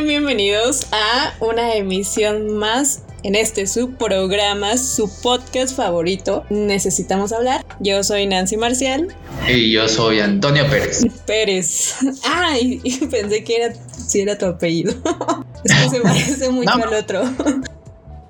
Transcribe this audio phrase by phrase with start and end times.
[0.00, 7.66] Sean bienvenidos a una emisión más en este su programa, su podcast favorito, Necesitamos hablar.
[7.80, 9.14] Yo soy Nancy Marcial.
[9.46, 11.04] Y yo soy Antonio Pérez.
[11.26, 11.96] Pérez.
[12.24, 14.94] Ay, pensé que era si era tu apellido.
[15.64, 17.22] es que se parece mucho al otro.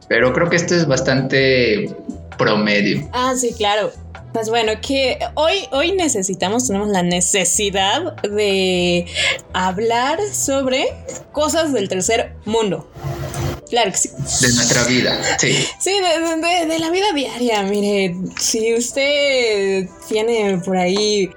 [0.09, 1.95] Pero creo que este es bastante
[2.37, 3.09] promedio.
[3.13, 3.93] Ah, sí, claro.
[4.33, 9.07] Pues bueno, que hoy, hoy necesitamos, tenemos la necesidad de
[9.53, 10.87] hablar sobre
[11.33, 12.89] cosas del tercer mundo.
[13.69, 14.09] Claro que sí.
[14.09, 15.53] De nuestra vida, sí.
[15.81, 17.63] Sí, de, la vida diaria.
[17.63, 21.31] Mire, si usted tiene por ahí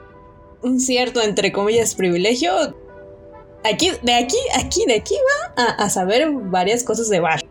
[0.62, 2.76] un cierto, entre comillas, privilegio,
[3.64, 7.42] aquí, de aquí, aquí, de aquí va a, a saber varias cosas de bar.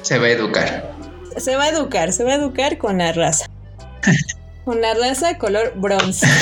[0.00, 0.94] Se va a educar.
[1.36, 3.51] Se va a educar, se va a educar con la raza.
[4.64, 6.26] Con la raza color bronce.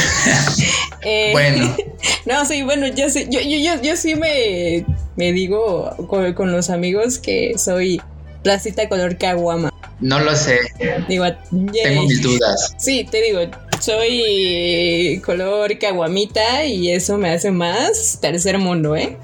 [1.03, 1.75] Eh, bueno.
[2.27, 4.85] No, sí, bueno, yo sí, yo, yo, yo, sí me,
[5.17, 8.03] me digo con, los amigos que soy
[8.45, 9.73] racita color caguama.
[10.01, 10.59] No lo sé.
[11.09, 12.75] Digo, Tengo mis dudas.
[12.79, 13.41] Sí, te digo,
[13.81, 19.17] soy color caguamita y eso me hace más tercer mundo, ¿eh?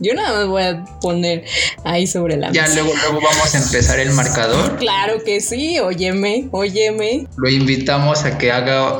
[0.00, 1.44] Yo nada más voy a poner
[1.84, 2.66] ahí sobre la mesa.
[2.66, 4.76] Ya luego, luego vamos a empezar el marcador.
[4.76, 7.26] Claro que sí, óyeme, óyeme.
[7.36, 8.92] Lo invitamos a que haga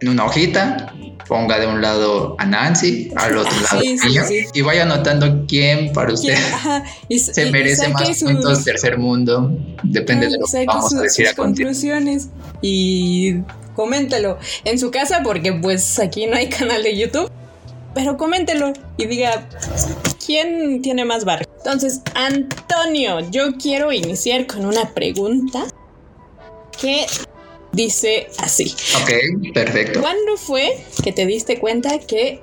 [0.00, 0.94] en una hojita
[1.28, 6.12] ponga de un lado a Nancy, al otro lado a y vaya anotando quién para
[6.12, 6.36] usted
[7.18, 9.50] se merece más puntos tercer mundo.
[9.82, 12.28] Depende de lo que vamos a decir a conclusiones
[12.60, 13.36] y
[13.74, 17.30] coméntelo en su casa porque pues aquí no hay canal de YouTube.
[17.94, 19.46] Pero coméntelo y diga
[20.24, 21.46] quién tiene más barrio.
[21.58, 25.64] Entonces, Antonio, yo quiero iniciar con una pregunta
[26.80, 27.06] que
[27.72, 28.74] dice así.
[29.02, 30.00] Ok, perfecto.
[30.00, 32.40] ¿Cuándo fue que te diste cuenta que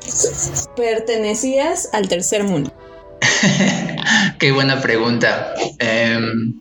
[0.75, 2.73] pertenecías al tercer mundo?
[4.39, 5.53] Qué buena pregunta.
[5.79, 6.59] Em,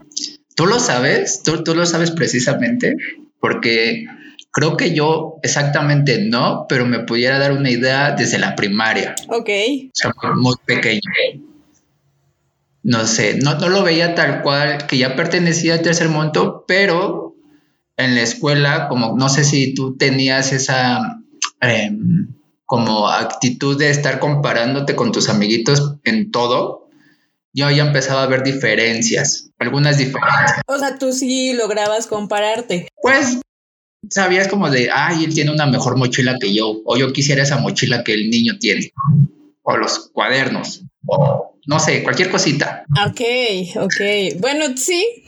[0.54, 1.42] ¿Tú lo sabes?
[1.42, 2.96] ¿Tú, ¿Tú lo sabes precisamente?
[3.40, 4.06] Porque
[4.50, 9.14] creo que yo exactamente no, pero me pudiera dar una idea desde la primaria.
[9.28, 9.48] Ok.
[9.48, 11.00] O sea, muy pequeño.
[12.82, 17.27] No sé, no, no lo veía tal cual que ya pertenecía al tercer mundo, pero
[17.98, 21.20] en la escuela, como no sé si tú tenías esa
[21.60, 22.28] em,
[22.64, 26.88] como actitud de estar comparándote con tus amiguitos en todo,
[27.52, 30.60] yo ya empezaba a ver diferencias, algunas diferencias.
[30.66, 32.88] O sea, tú sí lograbas compararte.
[33.02, 33.40] Pues
[34.08, 37.58] sabías como de, ay, él tiene una mejor mochila que yo, o yo quisiera esa
[37.58, 38.92] mochila que el niño tiene,
[39.62, 42.84] o los cuadernos, o no sé, cualquier cosita.
[43.06, 43.20] Ok,
[43.76, 44.40] ok.
[44.40, 45.24] Bueno, sí,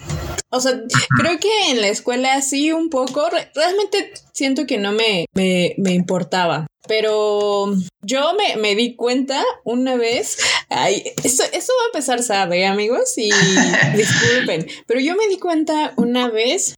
[0.50, 0.82] o sea,
[1.18, 3.22] creo que en la escuela sí un poco,
[3.54, 6.66] realmente siento que no me, me, importaba.
[6.88, 7.72] Pero
[8.02, 13.16] yo me, me, di cuenta una vez, ay, eso, eso va a empezar sabe, amigos,
[13.16, 13.30] y
[13.96, 16.74] disculpen, pero yo me di cuenta una vez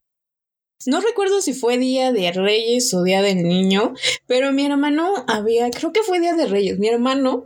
[0.87, 3.95] no recuerdo si fue Día de Reyes o Día del Niño,
[4.27, 6.79] pero mi hermano había, creo que fue Día de Reyes.
[6.79, 7.45] Mi hermano,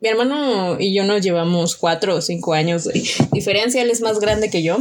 [0.00, 3.82] mi hermano y yo nos llevamos cuatro o cinco años de diferencia.
[3.82, 4.76] Él es más grande que yo.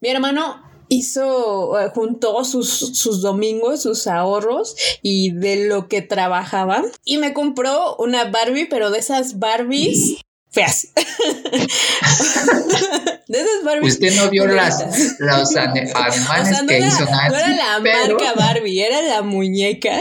[0.00, 6.84] Mi hermano hizo, eh, juntó sus, sus domingos, sus ahorros y de lo que trabajaba
[7.04, 10.20] y me compró una Barbie, pero de esas Barbies
[10.56, 10.88] feas.
[13.28, 13.94] de esas Barbies.
[13.94, 14.78] Usted no vio las,
[15.18, 20.00] los animales que hizo Nancy, No era la marca Barbie, era la muñeca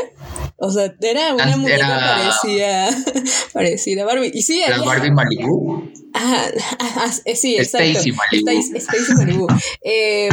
[0.57, 2.89] o sea, era una muñeca parecida,
[3.53, 4.31] parecida a Barbie.
[4.33, 5.91] Y sí, la Barbie Malibu.
[6.13, 6.49] Ah,
[7.35, 7.87] sí, exacto.
[7.87, 8.77] Stacy Malibu.
[8.77, 9.47] Stacy Malibu.
[9.83, 10.29] Eh,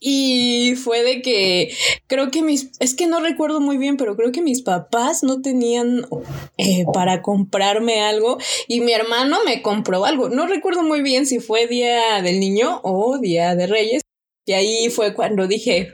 [0.00, 1.70] y fue de que
[2.06, 5.42] creo que mis, es que no recuerdo muy bien, pero creo que mis papás no
[5.42, 6.06] tenían
[6.56, 8.38] eh, para comprarme algo
[8.68, 10.30] y mi hermano me compró algo.
[10.30, 14.02] No recuerdo muy bien si fue Día del Niño o Día de Reyes.
[14.46, 15.92] Y ahí fue cuando dije,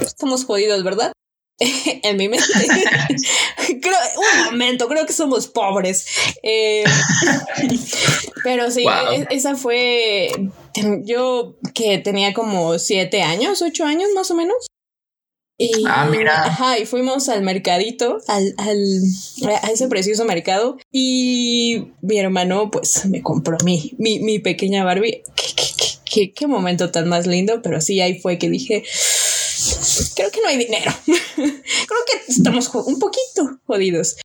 [0.00, 1.12] estamos jodidos, ¿verdad?
[2.02, 2.46] en mi mente.
[3.80, 6.06] creo, un momento, creo que somos pobres.
[6.42, 6.84] Eh,
[8.44, 10.30] pero sí, e, esa fue.
[11.04, 14.66] Yo que tenía como siete años, ocho años más o menos.
[15.58, 16.44] Y, ah, mira.
[16.44, 18.78] Ajá, y fuimos al mercadito, al, al,
[19.62, 20.76] a ese precioso mercado.
[20.92, 25.22] Y mi hermano, pues, me compró mi, mi, mi pequeña Barbie.
[25.34, 25.95] qué, qué
[26.46, 28.84] momento tan más lindo, pero sí, ahí fue que dije
[30.14, 30.92] creo que no hay dinero.
[31.06, 34.16] creo que estamos un poquito jodidos.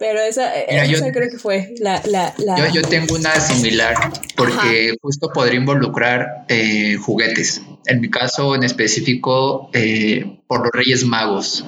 [0.00, 2.00] Pero esa, esa creo que fue la...
[2.06, 3.94] la, Yo, yo, tengo una similar
[4.34, 7.60] porque justo podría involucrar eh, juguetes.
[7.84, 11.66] En mi caso en específico, eh, por los Reyes Magos.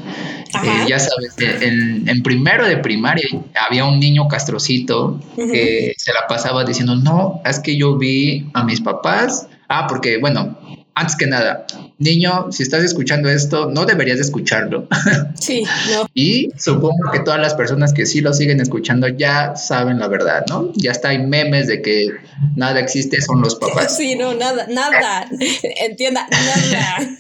[0.65, 6.27] Eh, ya sabes, en, en, primero de primaria había un niño castrocito que se la
[6.27, 9.47] pasaba diciendo, no, es que yo vi a mis papás.
[9.69, 10.59] Ah, porque bueno,
[10.95, 11.67] antes que nada,
[11.99, 14.89] niño, si estás escuchando esto, no deberías de escucharlo.
[15.43, 16.09] Sí, no.
[16.15, 20.45] y supongo que todas las personas que sí lo siguen escuchando ya saben la verdad,
[20.49, 20.71] ¿no?
[20.77, 22.07] Ya está, hay memes de que
[22.55, 23.97] nada existe, son los papás.
[24.03, 25.27] Sí, no, nada, nada.
[25.81, 27.19] Entienda, nada.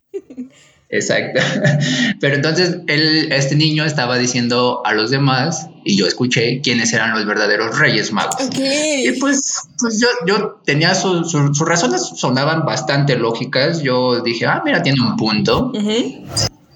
[0.92, 1.40] Exacto.
[2.20, 7.12] Pero entonces él, este niño estaba diciendo a los demás, y yo escuché quiénes eran
[7.12, 8.36] los verdaderos reyes magos.
[8.56, 13.82] Y pues, pues yo, yo tenía sus razones, sonaban bastante lógicas.
[13.82, 15.72] Yo dije, ah, mira, tiene un punto.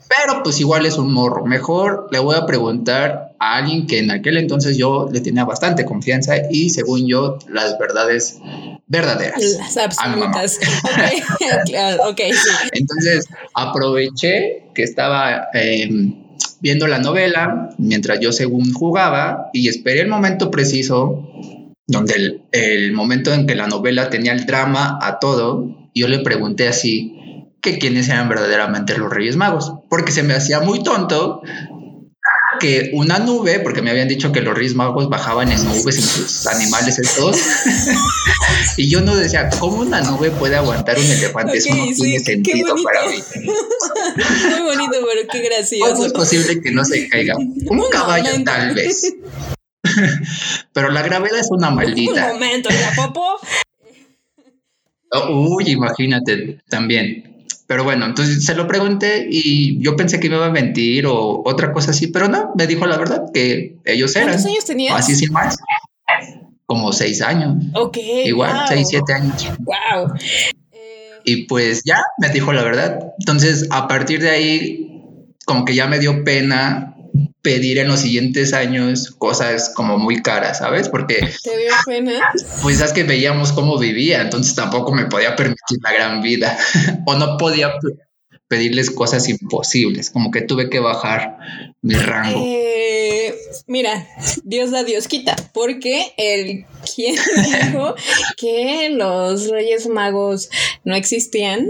[0.09, 1.45] Pero pues igual es un morro.
[1.47, 5.85] Mejor le voy a preguntar a alguien que en aquel entonces yo le tenía bastante
[5.85, 8.39] confianza y según yo las verdades
[8.87, 9.43] verdaderas.
[9.59, 10.61] Las absolutas.
[12.11, 12.31] Okay.
[12.73, 16.15] Entonces aproveché que estaba em,
[16.61, 21.29] viendo la novela mientras yo según jugaba y esperé el momento preciso
[21.89, 26.19] donde el, el momento en que la novela tenía el drama a todo, yo le
[26.19, 27.16] pregunté así,
[27.67, 31.43] que quiénes eran verdaderamente los Reyes Magos, porque se me hacía muy tonto
[32.61, 36.05] que una nube, porque me habían dicho que los Reyes Magos bajaban en nubes en
[36.05, 37.37] sus animales estos,
[38.77, 41.59] y yo no decía, ¿cómo una nube puede aguantar un elefante?
[41.59, 43.17] Eso no tiene sentido para mí.
[44.51, 45.93] Muy bonito, pero qué gracioso.
[45.93, 47.35] ¿Cómo es posible que no se caiga?
[47.37, 49.13] Un, caballo tal vez.
[50.73, 52.27] pero la gravedad es una maldita.
[52.27, 53.41] Un momento, ¿la popo?
[55.31, 57.36] uy, imagínate también.
[57.67, 61.43] Pero bueno, entonces se lo pregunté y yo pensé que me iba a mentir o
[61.45, 64.29] otra cosa así, pero no, me dijo la verdad que ellos eran.
[64.29, 64.95] ¿Cuántos años tenías?
[64.95, 65.57] Así sin más.
[66.67, 67.57] Como seis años.
[67.75, 67.97] Ok.
[68.25, 69.51] Igual, seis, siete años.
[69.61, 70.15] Wow.
[71.25, 73.01] Y pues ya me dijo la verdad.
[73.19, 76.96] Entonces, a partir de ahí, como que ya me dio pena
[77.43, 80.89] pedir en los siguientes años cosas como muy caras, ¿sabes?
[80.89, 81.17] Porque...
[81.43, 82.33] ¿Te dio pena?
[82.63, 86.57] Pues es que veíamos cómo vivía, entonces tampoco me podía permitir la gran vida
[87.07, 87.73] o no podía
[88.49, 91.39] pedirles cosas imposibles, como que tuve que bajar
[91.83, 92.43] mi rango.
[92.45, 92.96] Eh,
[93.67, 94.07] mira,
[94.45, 97.17] Dios da, Dios quita, porque el quien
[97.73, 97.95] dijo
[98.37, 100.49] que los Reyes Magos
[100.85, 101.67] no existían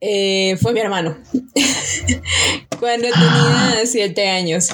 [0.00, 1.16] eh, fue mi hermano.
[2.80, 4.70] Cuando tenía siete años.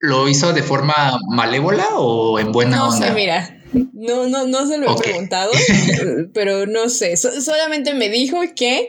[0.00, 2.98] ¿Lo hizo de forma malévola o en buena no onda?
[2.98, 3.61] No sé, mira.
[3.72, 5.50] No, no, no se lo he preguntado,
[6.34, 7.16] pero no sé.
[7.16, 8.88] solamente me dijo que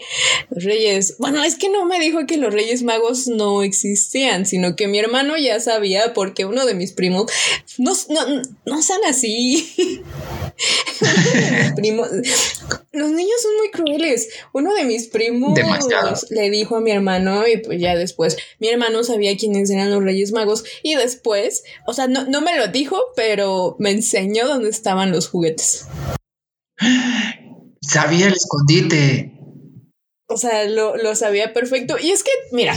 [0.50, 1.16] los Reyes.
[1.20, 5.00] Bueno, es que no me dijo que los Reyes Magos no existían, sino que mi
[5.00, 7.32] hermano ya sabía porque uno de mis primos.
[7.78, 10.02] No, no, no sean así.
[11.76, 12.10] primos.
[12.92, 14.30] Los niños son muy crueles.
[14.54, 15.58] Uno de mis primos
[16.30, 20.04] le dijo a mi hermano, y pues ya después, mi hermano sabía quiénes eran los
[20.04, 20.64] Reyes Magos.
[20.84, 25.30] Y después, o sea, no, no me lo dijo, pero me enseñó dónde estaban los
[25.30, 25.88] juguetes.
[27.82, 29.32] Sabía el escondite.
[30.28, 31.96] O sea, lo, sabía perfecto.
[32.02, 32.76] Y es que, mira,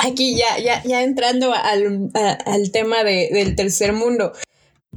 [0.00, 4.32] aquí ya, ya, ya entrando al, al tema de, del tercer mundo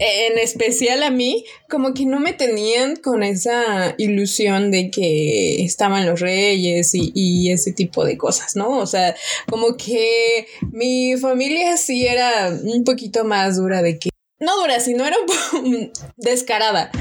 [0.04, 6.08] en especial a mí, como que no me tenían con esa ilusión de que estaban
[6.08, 8.80] los reyes y, ese tipo de cosas, ¿no?
[8.80, 9.16] O sea,
[9.50, 14.11] como que mi familia sí era un poquito más dura de que...
[14.42, 15.18] No dura, sino era
[16.18, 16.92] descarada.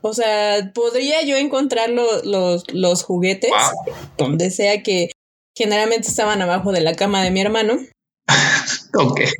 [0.00, 3.52] O sea, podría yo encontrar los, los juguetes
[4.18, 5.10] donde sea que
[5.56, 7.78] generalmente estaban abajo de la cama de mi hermano.
[8.94, 9.20] ok.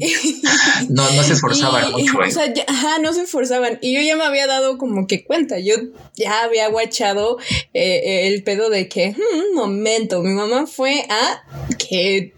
[0.89, 2.19] No, no se esforzaban mucho.
[2.19, 3.79] O sea, ajá, no se esforzaban.
[3.81, 5.61] Y yo ya me había dado como que cuenta.
[5.61, 5.75] Yo
[6.17, 7.39] ya había guachado
[7.73, 11.45] eh, el pedo de que, hmm, un momento, mi mamá fue a
[11.79, 12.35] que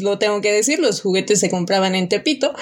[0.00, 2.54] lo tengo que decir, los juguetes se compraban en Tepito.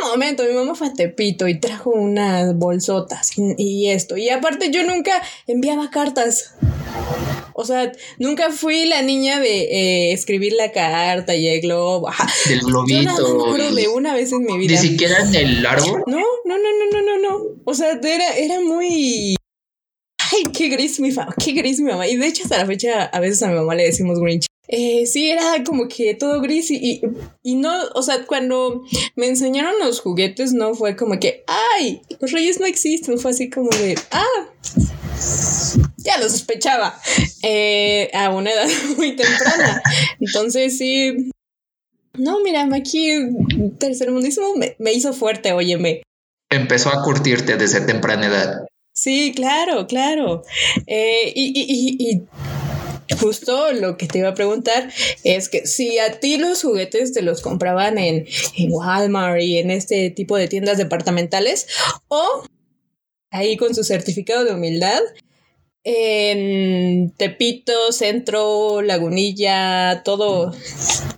[0.00, 4.16] Momento, mi mamá fue a Tepito y trajo unas bolsotas y, esto.
[4.16, 6.54] Y aparte yo nunca enviaba cartas.
[7.54, 12.08] O sea, nunca fui la niña de eh, escribir la carta y el globo.
[12.48, 13.02] Del globito.
[13.02, 14.80] Yo de una vez en mi vida.
[14.80, 16.02] ¿Ni siquiera en el árbol?
[16.06, 17.44] No, no, no, no, no, no, no.
[17.64, 19.36] O sea, era, era muy...
[20.18, 22.08] Ay, qué gris mi mamá, qué gris mi mamá.
[22.08, 24.46] Y de hecho hasta la fecha a veces a mi mamá le decimos Grinch.
[24.68, 27.02] Eh, sí, era como que todo gris y,
[27.42, 28.84] y, no, o sea, cuando
[29.16, 33.50] me enseñaron los juguetes no fue como que, ay, los reyes no existen, fue así
[33.50, 34.48] como de, ah,
[35.98, 36.98] ya lo sospechaba
[37.42, 39.82] eh, a una edad muy temprana.
[40.20, 41.30] Entonces sí,
[42.14, 43.10] No, mira, aquí
[43.78, 46.02] tercermundismo me, me hizo fuerte, óyeme.
[46.50, 48.66] Empezó a curtirte desde temprana edad.
[48.94, 50.42] Sí, claro, claro.
[50.86, 52.22] Eh, y, y, y,
[53.20, 54.90] justo lo que te iba a preguntar
[55.24, 58.26] es que si a ti los juguetes te los compraban en,
[58.56, 61.66] en Walmart y en este tipo de tiendas departamentales
[62.08, 62.44] o
[63.30, 65.00] ahí con su certificado de humildad
[65.84, 70.54] en Tepito, Centro, Lagunilla, todo,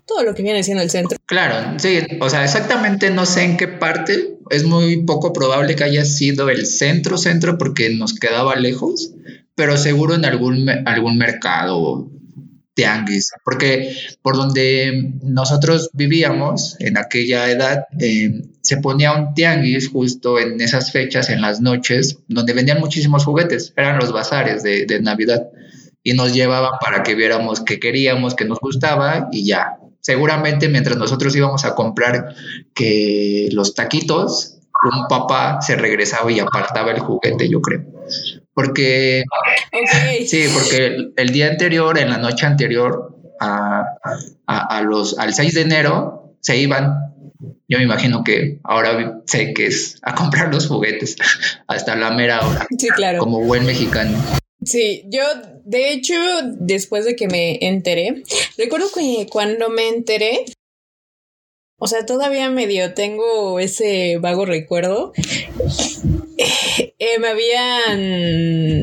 [0.07, 1.19] todo lo que viene siendo el centro.
[1.27, 5.85] Claro, sí, o sea, exactamente no sé en qué parte, es muy poco probable que
[5.85, 9.13] haya sido el centro, centro, porque nos quedaba lejos,
[9.55, 12.11] pero seguro en algún, algún mercado
[12.75, 20.41] tianguis, porque por donde nosotros vivíamos en aquella edad, eh, se ponía un tianguis justo
[20.41, 25.01] en esas fechas, en las noches, donde vendían muchísimos juguetes, eran los bazares de, de
[25.01, 25.49] Navidad,
[26.03, 29.79] y nos llevaban para que viéramos qué queríamos, qué nos gustaba, y ya.
[30.01, 32.35] Seguramente mientras nosotros íbamos a comprar
[32.75, 37.85] que los taquitos, un papá se regresaba y apartaba el juguete, yo creo.
[38.55, 39.25] Porque,
[40.27, 43.85] sí, porque el, día anterior, en la noche anterior a,
[44.47, 47.13] a, los, al 6 de enero, se iban.
[47.69, 51.17] Yo me imagino que ahora sé que es a comprar los juguetes
[51.67, 52.67] hasta la mera hora.
[52.79, 53.19] Sí, claro.
[53.19, 54.17] Como buen mexicano.
[54.65, 55.23] Sí, yo
[55.65, 56.15] de hecho,
[56.59, 58.23] después de que me enteré,
[58.57, 60.45] recuerdo que cuando me enteré,
[61.79, 65.13] o sea, todavía medio tengo ese vago recuerdo.
[66.37, 68.77] Eh, me habían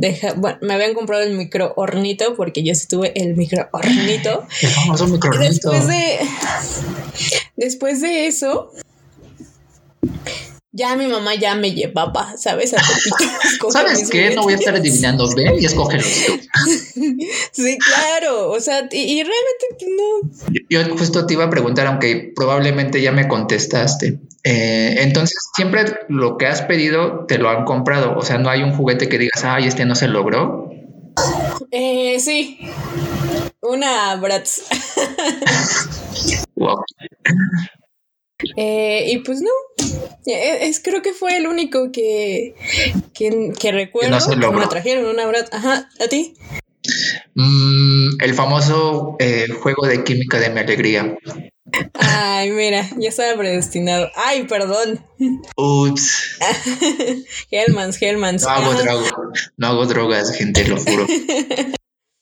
[0.00, 4.46] dejado, bueno, me habían comprado el micro hornito porque yo sí tuve el micro hornito.
[4.62, 5.70] El famoso micro hornito.
[5.70, 6.18] Después de,
[7.56, 8.72] después de eso,
[10.78, 12.72] ya mi mamá ya me llevaba, ¿sabes?
[12.74, 12.78] A
[13.70, 14.34] ¿Sabes qué?
[14.34, 15.28] No voy a estar adivinando.
[15.34, 16.38] Ven y escógelos tú.
[17.52, 18.50] sí, claro.
[18.50, 20.54] O sea, y, realmente pues, no.
[20.70, 24.20] Yo, justo te iba a preguntar, aunque probablemente ya me contestaste.
[24.44, 28.16] Eh, entonces, siempre lo que has pedido te lo han comprado.
[28.16, 30.70] O sea, no hay un juguete que digas, ay, este no se logró.
[31.70, 32.58] Eh, sí.
[33.60, 34.62] Una Bratz.
[36.54, 36.76] wow.
[38.56, 39.50] Eh, y pues no,
[40.26, 42.54] eh, es, creo que fue el único que,
[43.12, 45.48] que, recuerdo que, me trajeron una verdad.
[45.50, 46.34] Ajá, ¿a ti?
[47.40, 51.16] Mm, el famoso eh, juego de química de mi alegría.
[51.94, 54.08] Ay, mira, ya estaba predestinado.
[54.16, 54.98] Ay, perdón.
[55.56, 56.36] Ups.
[57.52, 58.42] Hellmans, Hellmans.
[58.42, 59.12] No hago, drogas,
[59.56, 61.06] no hago drogas, gente, lo juro.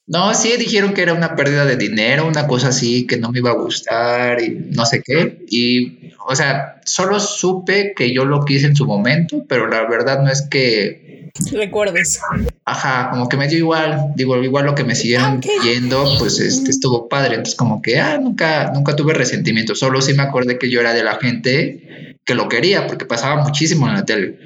[0.08, 3.40] No, sí, dijeron que era una pérdida de dinero, una cosa así, que no me
[3.40, 5.44] iba a gustar y no sé qué.
[5.50, 10.22] Y, o sea, solo supe que yo lo quise en su momento, pero la verdad
[10.22, 11.05] no es que...
[11.52, 12.20] Recuerdes.
[12.64, 16.40] Ajá, como que me dio igual, digo, igual lo que me siguieron ah, yendo, pues
[16.40, 17.34] este, estuvo padre.
[17.34, 20.92] Entonces, como que, ah, nunca, nunca tuve resentimiento, solo sí me acordé que yo era
[20.92, 24.38] de la gente que lo quería, porque pasaba muchísimo en la tele.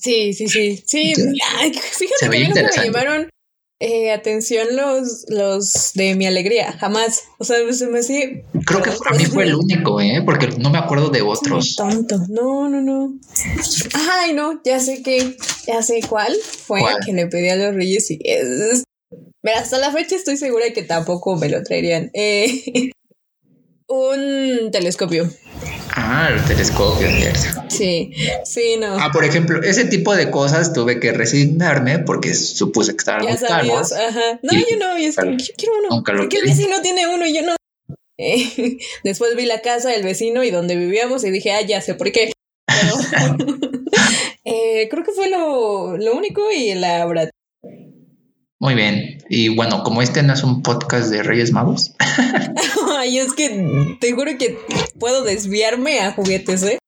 [0.00, 0.82] Sí, sí, sí.
[0.86, 1.78] Sí, fíjate
[2.20, 3.30] que me llevaron
[3.80, 7.24] eh, atención los, los de mi alegría, jamás.
[7.38, 8.42] O sea, se me hacía.
[8.66, 10.22] Creo que para mí fue el único, ¿eh?
[10.22, 11.76] Porque no me acuerdo de otros.
[11.76, 13.14] Tonto, no, no, no.
[13.94, 15.34] Ay, no, ya sé que,
[15.66, 18.84] ya sé cuál fue que le pedí a los Reyes y es.
[19.42, 22.10] Mira, hasta la fecha estoy segura de que tampoco me lo traerían.
[22.12, 22.90] Eh,
[23.88, 25.30] un telescopio.
[25.96, 27.08] Ah, el telescopio,
[27.68, 28.12] Sí,
[28.44, 28.98] sí, no.
[28.98, 33.36] Ah, por ejemplo, ese tipo de cosas tuve que resignarme porque supuse que estaban muy
[33.36, 33.92] caros.
[33.92, 34.38] Ajá.
[34.42, 35.88] No, yo no, yo, es que, yo quiero uno.
[35.96, 37.56] Nunca lo el vecino tiene uno y yo no.
[39.04, 42.12] después vi la casa del vecino y donde vivíamos y dije, ah, ya sé por
[42.12, 42.32] qué.
[44.44, 47.06] eh, creo que fue lo, lo único y la
[48.60, 49.24] muy bien.
[49.30, 51.94] Y bueno, como este no es un podcast de Reyes Magos.
[52.98, 54.58] Ay, es que te juro que
[54.98, 56.78] puedo desviarme a juguetes, ¿eh?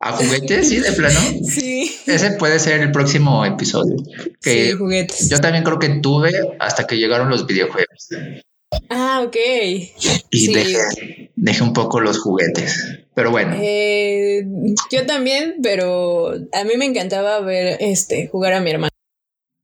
[0.00, 0.68] ¿A juguetes?
[0.68, 1.20] Sí, de plano.
[1.44, 1.94] Sí.
[2.06, 3.96] Ese puede ser el próximo episodio.
[4.40, 5.28] sí, juguetes.
[5.28, 8.08] Yo también creo que tuve hasta que llegaron los videojuegos.
[8.88, 9.36] Ah, ok.
[10.30, 13.00] Y dejé, un poco los juguetes.
[13.14, 13.54] Pero bueno.
[13.60, 14.46] Eh,
[14.90, 18.97] yo también, pero a mí me encantaba ver este jugar a mi hermano.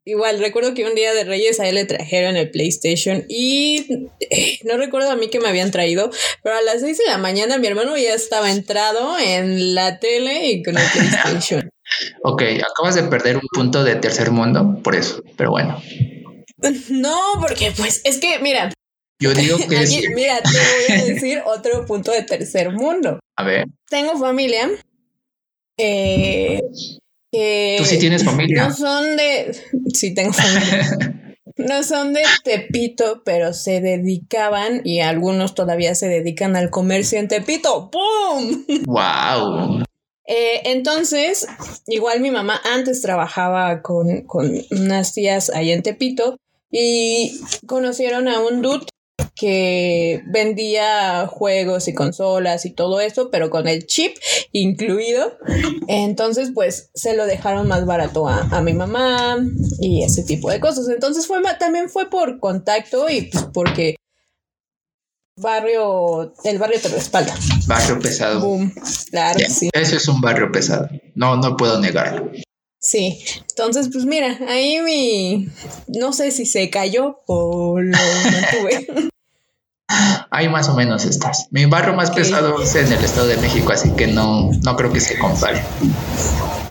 [0.06, 4.58] Igual, recuerdo que un día de Reyes a él le trajeron el PlayStation y eh,
[4.64, 6.10] no recuerdo a mí que me habían traído,
[6.42, 10.50] pero a las 6 de la mañana mi hermano ya estaba entrado en la tele
[10.50, 11.70] y con el PlayStation.
[12.22, 15.82] ok, acabas de perder un punto de tercer mundo por eso, pero bueno.
[16.90, 18.72] No, porque pues es que, mira.
[19.20, 20.04] Yo digo que sí.
[20.14, 23.20] Mira, te voy a decir otro punto de tercer mundo.
[23.36, 23.66] A ver.
[23.88, 24.70] Tengo familia.
[25.78, 26.60] Eh,
[27.78, 28.68] Tú sí tienes familia.
[28.68, 29.56] No son de.
[29.92, 30.98] Sí, tengo familia.
[31.56, 37.28] No son de Tepito, pero se dedicaban y algunos todavía se dedican al comercio en
[37.28, 37.92] Tepito.
[37.92, 38.64] ¡Pum!
[38.86, 39.84] ¡Wow!
[40.26, 41.46] Eh, entonces,
[41.86, 46.40] igual mi mamá antes trabajaba con, con unas tías ahí en Tepito
[46.72, 48.86] y conocieron a un dude
[49.36, 54.16] que vendía juegos y consolas y todo eso, pero con el chip
[54.52, 55.36] incluido.
[55.88, 59.38] Entonces, pues se lo dejaron más barato a, mi mamá
[59.80, 60.88] y ese tipo de cosas.
[60.88, 63.96] Entonces fue también fue por contacto y pues porque
[65.36, 67.34] barrio, el barrio te respalda.
[67.66, 68.58] Barrio pesado.
[69.10, 69.68] Claro, sí.
[69.72, 70.88] Eso es un barrio pesado.
[71.14, 72.30] No, no puedo negarlo.
[72.84, 75.48] Sí, entonces pues mira, ahí mi,
[75.88, 79.10] no sé si se cayó o lo mantuve.
[80.30, 81.46] Ahí más o menos estás.
[81.50, 84.92] Mi barrio más pesado es en el Estado de México, así que no, no creo
[84.92, 85.62] que se compare.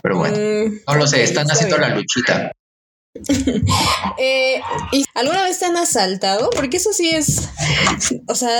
[0.02, 2.52] Pero bueno, mm, no lo sé, están haciendo la luchita.
[4.18, 6.50] Eh, ¿Y alguna vez te han asaltado?
[6.50, 7.48] Porque eso sí es,
[8.26, 8.50] o sea,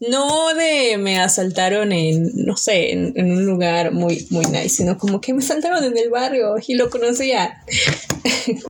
[0.00, 5.20] no de me asaltaron en, no sé, en, un lugar muy, muy nice, sino como
[5.20, 7.62] que me asaltaron en el barrio y lo conocía.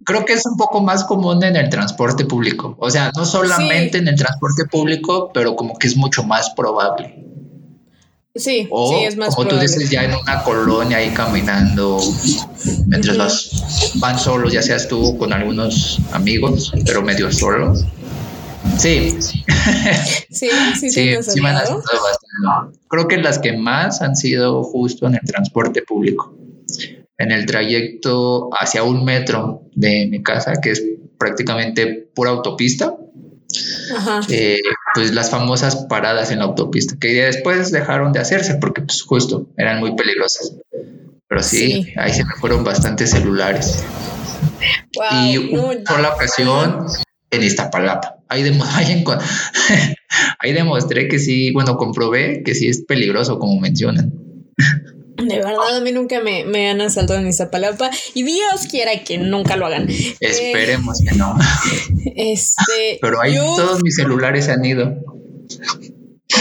[0.05, 2.77] Creo que es un poco más común en el transporte público.
[2.79, 7.25] O sea, no solamente en el transporte público, pero como que es mucho más probable.
[8.39, 11.99] Sí, o, sí, es más como tú dices, ya en una colonia ahí caminando,
[12.87, 13.51] mientras
[13.97, 17.85] van solos, ya seas tú con algunos amigos, pero medio solos.
[18.79, 19.17] Sí.
[20.31, 20.49] Sí,
[20.79, 22.79] sí, sí, sí, me han bastante.
[22.89, 26.35] Creo que las que más han sido justo en el transporte público.
[27.19, 30.83] En el trayecto hacia un metro de mi casa, que es
[31.19, 32.95] prácticamente pura autopista
[34.29, 34.59] eh,
[34.95, 39.49] pues las famosas paradas en la autopista, que después dejaron de hacerse porque pues justo
[39.57, 40.55] eran muy peligrosas.
[41.27, 43.85] Pero sí, ahí se me fueron bastantes celulares.
[45.13, 46.87] y una sola ocasión
[47.31, 48.18] en Iztapalapa.
[48.29, 48.43] Ahí,
[50.39, 54.13] ahí demostré que sí, bueno, comprobé que sí es peligroso, como mencionan.
[55.17, 59.19] De verdad, a mí nunca me, me, han asaltado en Iztapalapa y Dios quiera que
[59.19, 59.89] nunca lo hagan.
[60.21, 61.37] Esperemos que no.
[62.15, 62.99] Este.
[63.01, 64.95] Pero ahí todos mis celulares han ido.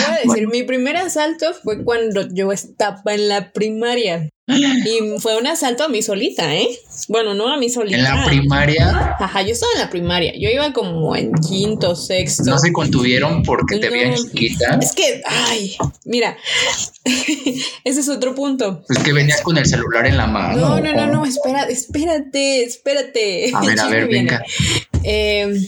[0.06, 4.30] Voy a decir, mi primer asalto fue cuando yo estaba en la primaria.
[4.50, 6.70] Y fue un asalto a mí solita, ¿eh?
[7.10, 7.98] Bueno, no a mí solita.
[7.98, 9.16] ¿En la primaria?
[9.20, 10.32] Ajá, yo estaba en la primaria.
[10.40, 12.46] Yo iba como en quinto, sexto.
[12.46, 14.80] ¿No se contuvieron porque te veían chiquita?
[14.82, 16.38] Es que, ay, mira,
[17.84, 18.86] ese es otro punto.
[18.88, 20.58] Es que venías con el celular en la mano.
[20.58, 23.52] No, no, no, no, espera, espérate, espérate.
[23.54, 24.42] A ver, a ver, venga.
[25.04, 25.62] Em,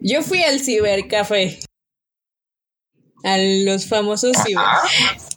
[0.00, 1.60] yo fui al cibercafé
[3.24, 4.64] a los famosos ciber.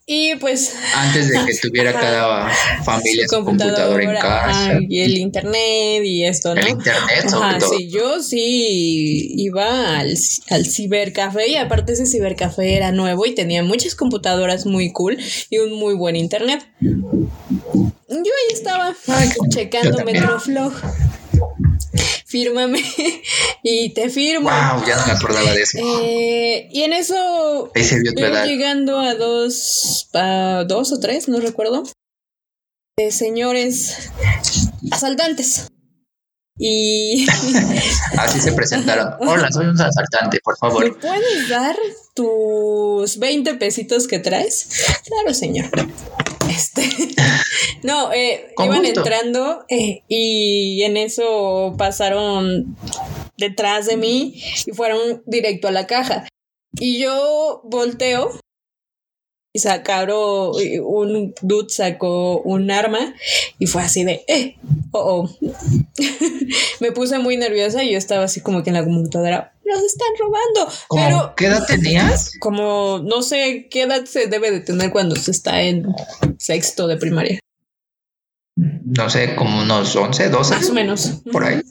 [0.05, 0.73] Y pues.
[0.95, 2.49] Antes de que tuviera cada
[2.83, 4.79] familia su, computadora, en casa.
[4.87, 6.61] y el internet y esto, ¿no?
[6.61, 7.77] El internet, sobre todo.
[7.77, 10.15] Sí, yo sí iba al,
[10.49, 15.17] al cibercafé y aparte ese cibercafé era nuevo y tenía muchas computadoras muy cool
[15.49, 16.65] y un muy buen internet.
[16.79, 18.95] Yo ahí estaba
[19.49, 20.73] checando Metroflog
[22.27, 22.83] fírmame
[23.63, 24.49] y te firmo.
[24.49, 25.77] Wow, ya no me acordaba de eso.
[25.81, 27.71] Eh, y en eso
[28.45, 31.83] llegando a dos, a dos o tres, no recuerdo,
[32.97, 34.11] de señores
[34.91, 35.67] asaltantes.
[36.59, 37.27] Y
[38.17, 39.15] así se presentaron.
[39.19, 40.83] Hola, soy un asaltante, por favor.
[40.83, 41.75] ¿Me puedes dar
[42.13, 44.67] tus 20 pesitos que traes?
[45.05, 45.69] Claro, señor.
[46.57, 46.81] Este,
[47.83, 52.75] no, eh, iban entrando eh, y en eso pasaron
[53.37, 56.27] detrás de mí y fueron directo a la caja.
[56.79, 58.31] Y yo volteo
[59.57, 60.51] y sacaron,
[60.83, 63.15] un dude sacó un arma
[63.57, 64.55] y fue así de, eh,
[64.91, 65.53] oh, oh.
[66.79, 70.09] Me puse muy nerviosa y yo estaba así como que en la computadora, nos están
[70.19, 70.71] robando.
[70.91, 72.33] Pero, ¿Qué edad tenías?
[72.39, 75.87] Como, no sé qué edad se debe de tener cuando se está en
[76.37, 77.39] sexto de primaria.
[78.55, 80.55] No sé, como unos 11, 12.
[80.55, 81.11] Más o menos.
[81.31, 81.61] Por ahí.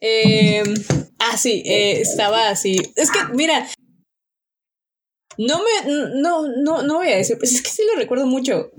[0.00, 0.62] Eh,
[1.18, 2.78] ah, sí, eh, estaba así.
[2.96, 3.68] Es que, mira,
[5.38, 8.72] no me, no, no, no voy a decir, pues es que sí lo recuerdo mucho.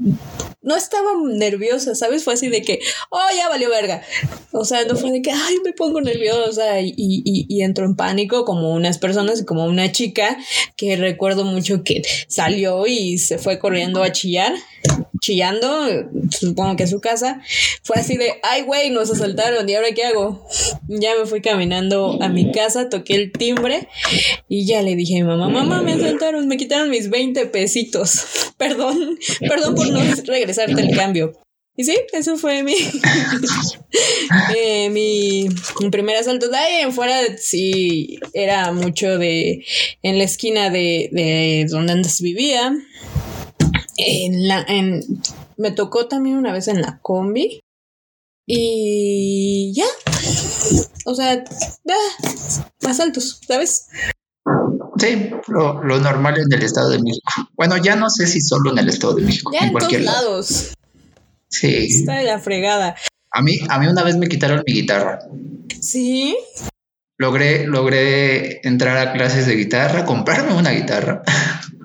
[0.62, 2.26] No estaba nerviosa, ¿sabes?
[2.26, 4.04] Fue así de que, oh, ya valió verga.
[4.52, 7.96] O sea, no fue de que, ay, me pongo nerviosa y, y, y entro en
[7.96, 10.38] pánico como unas personas, como una chica
[10.76, 14.54] que recuerdo mucho que salió y se fue corriendo a chillar
[15.20, 15.88] chillando,
[16.32, 17.42] supongo que a su casa,
[17.84, 20.48] fue así de, ay, güey, nos asaltaron, ¿y ahora qué hago?
[20.88, 23.88] Ya me fui caminando a mi casa, toqué el timbre
[24.48, 28.26] y ya le dije mi mamá, mamá, me asaltaron, me quitaron mis 20 pesitos.
[28.58, 31.32] Perdón, perdón por no regresarte el cambio.
[31.80, 32.76] Y sí, eso fue mi,
[34.58, 35.48] eh, mi,
[35.90, 39.64] primer asalto de ahí en fuera sí era mucho de
[40.04, 42.74] en la esquina de, de donde antes vivía.
[44.00, 45.04] En la, en,
[45.58, 47.62] me tocó también una vez en la combi.
[48.48, 49.86] Y ya.
[51.06, 51.44] O sea,
[52.84, 53.88] asaltos, ¿sabes?
[54.98, 57.32] Sí, lo, normal en el Estado de México.
[57.56, 59.52] Bueno, ya no sé si solo en el Estado de México.
[59.54, 60.74] Ya en, cualquier todos lados.
[61.50, 61.88] Sí.
[62.00, 62.96] Está de la fregada.
[63.32, 65.20] A mí, a mí una vez me quitaron mi guitarra.
[65.82, 66.38] Sí.
[67.18, 71.24] Logré, logré entrar a clases de guitarra, comprarme una guitarra.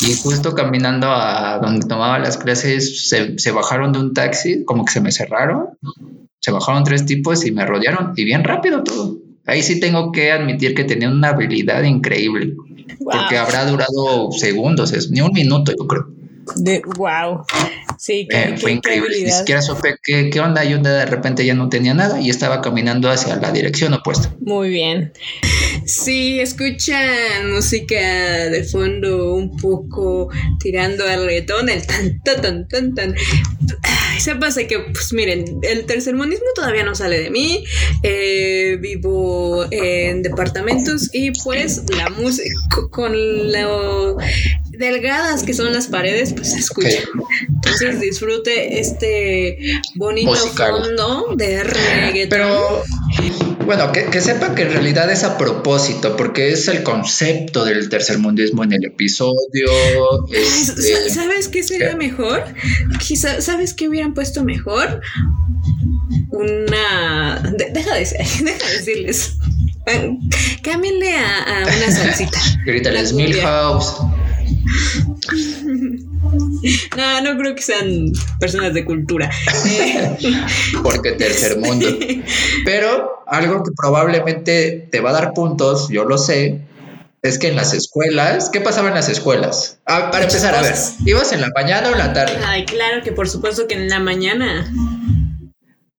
[0.00, 4.84] Y justo caminando a donde tomaba las clases, se, se, bajaron de un taxi, como
[4.84, 5.78] que se me cerraron.
[6.40, 9.18] Se bajaron tres tipos y me rodearon, y bien rápido todo.
[9.46, 12.54] Ahí sí tengo que admitir que tenía una habilidad increíble,
[12.98, 16.06] porque habrá durado segundos, ni un minuto, yo creo.
[16.56, 17.44] De, wow.
[17.98, 19.24] Sí, eh, fue increíble.
[19.24, 20.64] Ni siquiera supe qué, qué onda.
[20.64, 24.34] Yo de repente ya no tenía nada y estaba caminando hacia la dirección opuesta.
[24.40, 25.12] Muy bien.
[25.86, 32.94] Sí, escuchan música de fondo un poco tirando al reggaetón, el tan, tan, tan, tan,
[32.94, 33.14] tan.
[34.18, 37.64] se pasa que, pues miren, el tercermundismo todavía no sale de mí.
[38.02, 42.54] Eh, vivo en departamentos y pues la música
[42.90, 43.12] con
[43.52, 44.16] lo
[44.80, 46.98] delgadas que son las paredes, pues se escucha.
[47.48, 52.28] Entonces disfrute este bonito fondo de reggaetón.
[52.30, 52.84] Pero
[53.70, 58.64] bueno, que, sepa que en realidad es a propósito, porque es el concepto del tercermundismo
[58.64, 59.68] en el episodio.
[60.32, 62.42] Este, ¿Sabes qué sería mejor?
[63.38, 65.00] ¿Sabes qué hubieran puesto mejor?
[66.32, 67.40] Una.
[67.72, 68.00] deja, de,
[68.44, 69.36] deja de decirles.
[70.64, 72.40] Cámbienle a, una salsita.
[72.66, 73.98] Grítales Milhouse.
[76.96, 79.30] No, no creo que sean personas de cultura.
[80.82, 81.86] Porque tercer mundo.
[82.64, 86.60] Pero algo que probablemente te va a dar puntos, yo lo sé,
[87.22, 89.78] es que en las escuelas, ¿qué pasaba en las escuelas?
[89.86, 92.38] Ah, para empezar, a ver, ¿ibas en la mañana o en la tarde?
[92.44, 94.72] Ay, claro que por supuesto que en la mañana.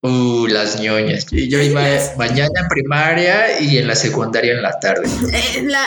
[0.03, 1.27] Uh, las ñoñas.
[1.29, 1.83] Y yo iba
[2.17, 5.07] mañana en primaria y en la secundaria en la tarde.
[5.31, 5.85] Eh, en, la,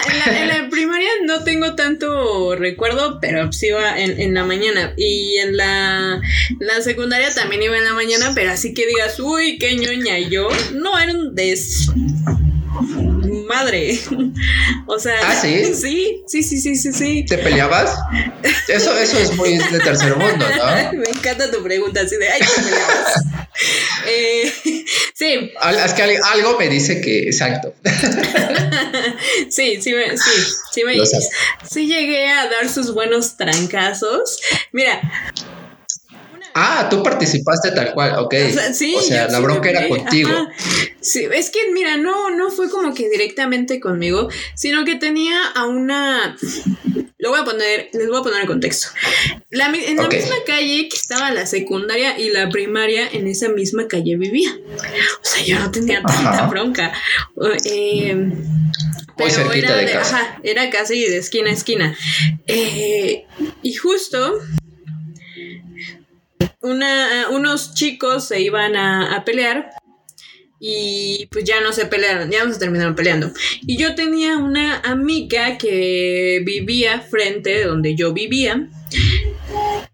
[0.70, 4.94] primaria no tengo tanto recuerdo, pero sí iba en, la mañana.
[4.96, 6.20] Y en la,
[6.60, 10.18] la, secundaria también iba en la mañana, pero así que digas, uy, qué ñoña.
[10.20, 11.88] yo no era un des
[13.46, 13.98] madre.
[14.86, 15.64] o sea, ¿Ah, sí?
[15.74, 17.24] sí, sí, sí, sí, sí, sí.
[17.26, 17.96] ¿Te peleabas?
[18.68, 20.92] Eso, eso es muy de tercer mundo, ¿no?
[20.98, 23.43] Me encanta tu pregunta, así de, ay, te peleabas.
[24.06, 24.52] eh,
[25.14, 25.52] sí.
[25.84, 27.74] Es que algo me dice que, exacto.
[29.48, 30.30] sí, sí, me, sí,
[30.72, 30.94] sí, me,
[31.70, 34.40] sí llegué a dar sus buenos trancazos.
[34.72, 35.00] Mira,
[36.54, 38.34] Ah, tú participaste tal cual, ok.
[38.48, 40.30] O sea, sí, o sea la bronca era contigo.
[41.00, 45.66] Sí, es que mira, no, no fue como que directamente conmigo, sino que tenía a
[45.66, 46.36] una.
[47.18, 48.88] Lo voy a poner, les voy a poner en contexto.
[49.50, 53.88] La, en la misma calle que estaba la secundaria y la primaria, en esa misma
[53.88, 54.56] calle vivía.
[54.56, 56.92] O sea, yo no tenía tanta bronca.
[57.64, 58.30] Eh,
[59.16, 61.96] pero era de, Ajá, era casi de esquina a esquina.
[62.46, 63.26] Eh,
[63.62, 64.40] y justo
[66.64, 69.70] una, unos chicos se iban a, pelear
[70.58, 73.30] y pues ya no se pelearon, ya no se terminaron peleando.
[73.62, 78.68] Y yo tenía una amiga que vivía frente de donde yo vivía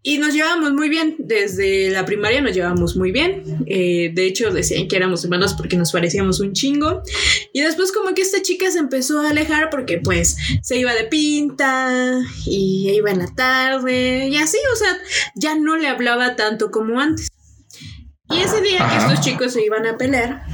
[0.03, 3.65] y nos llevábamos muy bien, desde la primaria nos llevábamos muy bien.
[3.67, 7.03] Eh, de hecho, decían que éramos hermanos porque nos parecíamos un chingo.
[7.53, 11.05] Y después como que esta chica se empezó a alejar porque pues se iba de
[11.05, 14.97] pinta y iba en la tarde y así, o sea,
[15.35, 17.29] ya no le hablaba tanto como antes.
[18.31, 20.45] Y ese día que estos chicos se iban a pelear,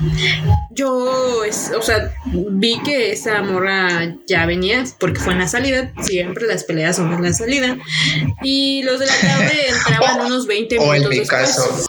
[0.70, 6.46] yo, o sea, vi que esa morra ya venía, porque fue en la salida, siempre
[6.46, 7.76] las peleas son en la salida,
[8.42, 11.00] y los de la tarde entraban unos 20 minutos.
[11.00, 11.86] O en mi caso,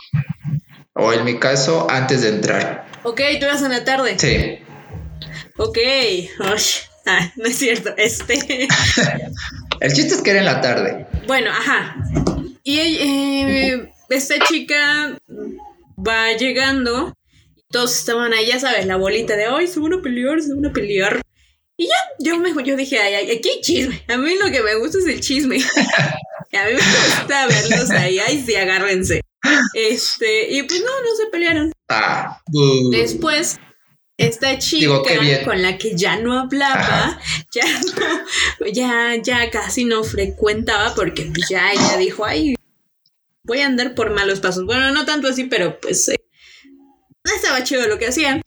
[0.94, 2.88] o en mi caso, antes de entrar.
[3.04, 4.18] Ok, tú eras en la tarde.
[4.20, 4.60] Sí.
[5.58, 5.78] Ok,
[7.06, 8.68] ah, no es cierto, este...
[9.80, 11.06] El chiste es que era en la tarde.
[11.28, 11.96] Bueno, ajá.
[12.64, 15.18] Y eh, esta chica
[15.98, 17.14] va llegando,
[17.70, 20.66] todos estaban ahí, ya sabes, la bolita de, ay, se van a pelear, se van
[20.66, 21.22] a pelear.
[21.78, 24.04] Y ya, yo, me, yo dije, ay, ay, aquí hay chisme.
[24.08, 25.58] A mí lo que me gusta es el chisme.
[26.54, 29.22] a mí me gusta verlos ahí, ay, sí, agárrense.
[29.74, 31.72] Este, y pues no, no se pelearon.
[31.90, 32.42] Ah,
[32.92, 33.60] Después,
[34.18, 35.02] esta chica
[35.46, 37.20] con la que ya no hablaba,
[37.54, 37.66] ya
[38.74, 42.56] ya, ya casi no frecuentaba porque pues ya ella dijo, ay,
[43.48, 44.66] voy a andar por malos pasos.
[44.66, 46.18] Bueno, no tanto así, pero pues eh,
[47.24, 48.42] estaba chido lo que hacían.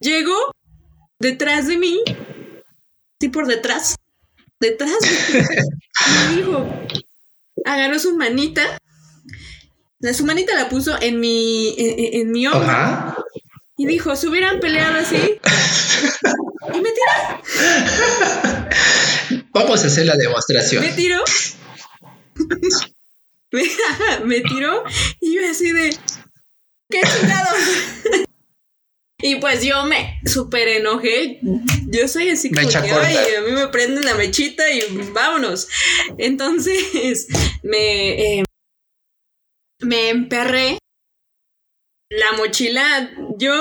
[0.00, 0.34] Llegó
[1.20, 2.02] detrás de mí,
[3.20, 3.94] sí por detrás,
[4.58, 5.46] detrás de mí,
[6.32, 6.66] y dijo,
[7.64, 8.78] agarró su manita,
[10.12, 13.14] su manita la puso en mi, en, mi hombro.
[13.76, 15.38] Y dijo, se hubieran peleado así.
[16.74, 17.12] y me tiró.
[19.52, 20.82] Vamos a hacer la demostración.
[20.82, 21.22] Me tiró.
[24.24, 24.84] me, tiró
[25.20, 25.96] y yo así de...
[26.90, 27.58] ¡Qué chingados!
[29.24, 31.38] Y pues yo me súper enojé.
[31.86, 34.80] Yo soy así como que, ay, a mí me prenden la mechita y
[35.12, 35.68] vámonos.
[36.18, 37.28] Entonces
[37.62, 38.44] me, eh,
[39.78, 40.78] me emperré
[42.18, 43.54] la mochila, yo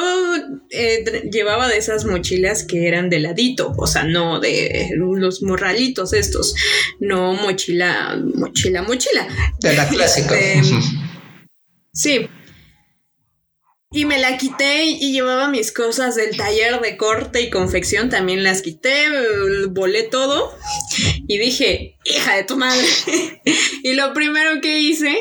[0.69, 6.13] eh, llevaba de esas mochilas que eran de ladito, o sea, no de los morralitos
[6.13, 6.55] estos,
[6.99, 9.27] no mochila, mochila, mochila.
[9.61, 10.37] De la clásica.
[10.37, 10.75] Este,
[11.93, 12.27] sí,
[13.93, 18.41] y me la quité y llevaba mis cosas del taller de corte y confección, también
[18.41, 19.07] las quité,
[19.69, 20.57] volé todo
[21.27, 22.87] y dije, hija de tu madre.
[23.83, 25.13] y lo primero que hice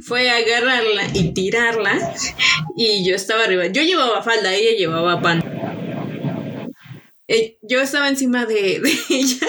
[0.00, 2.14] fue agarrarla y tirarla
[2.74, 3.66] y yo estaba arriba.
[3.66, 5.42] Yo llevaba falda, ella llevaba pan.
[7.28, 8.76] Eh, yo estaba encima de,
[9.10, 9.46] ella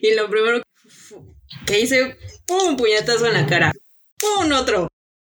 [0.00, 0.62] y lo primero
[1.66, 2.16] que hice,
[2.48, 3.72] un puñetazo en la cara.
[4.20, 4.52] ¡Pum!
[4.52, 4.93] Otro.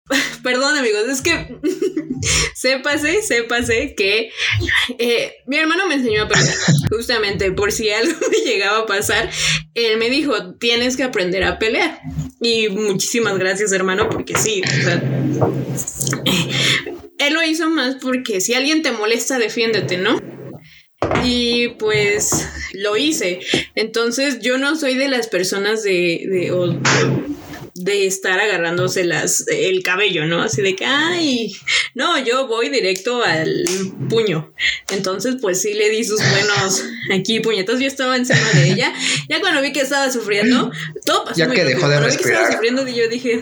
[0.43, 1.57] Perdón amigos, es que
[2.55, 4.31] sépase, sépase que
[4.97, 6.55] eh, mi hermano me enseñó a pelear,
[6.89, 9.29] justamente por si algo me llegaba a pasar,
[9.73, 11.99] él me dijo, tienes que aprender a pelear.
[12.39, 15.01] Y muchísimas gracias hermano, porque sí, o sea,
[17.17, 20.21] él lo hizo más porque si alguien te molesta, defiéndete, ¿no?
[21.23, 23.39] Y pues lo hice.
[23.75, 26.51] Entonces yo no soy de las personas de, de
[27.83, 30.41] de estar agarrándose las, el cabello, ¿no?
[30.41, 31.53] Así de que, ay,
[31.95, 33.65] no, yo voy directo al
[34.09, 34.53] puño.
[34.91, 37.79] Entonces, pues sí le di sus buenos aquí puñetas.
[37.79, 38.93] Yo estaba encima de ella.
[39.29, 40.71] Ya cuando vi que estaba sufriendo,
[41.05, 42.07] todo pasó Ya que dejó de respirar.
[42.09, 43.41] vi que estaba sufriendo, yo dije,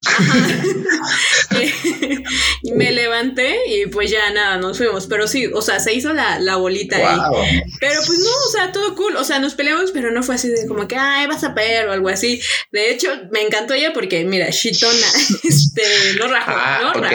[2.62, 5.06] y me levanté y pues ya nada, nos fuimos.
[5.06, 7.62] Pero sí, o sea, se hizo la, bolita ahí.
[7.80, 9.16] Pero pues no, o sea, todo cool.
[9.16, 11.88] O sea, nos peleamos, pero no fue así de como que, ay, vas a pelear
[11.88, 12.40] o algo así.
[12.72, 15.06] De hecho, me encantó ella porque, mira, Shitona,
[15.44, 15.82] este,
[16.18, 17.14] no rajó, ah, no rajó.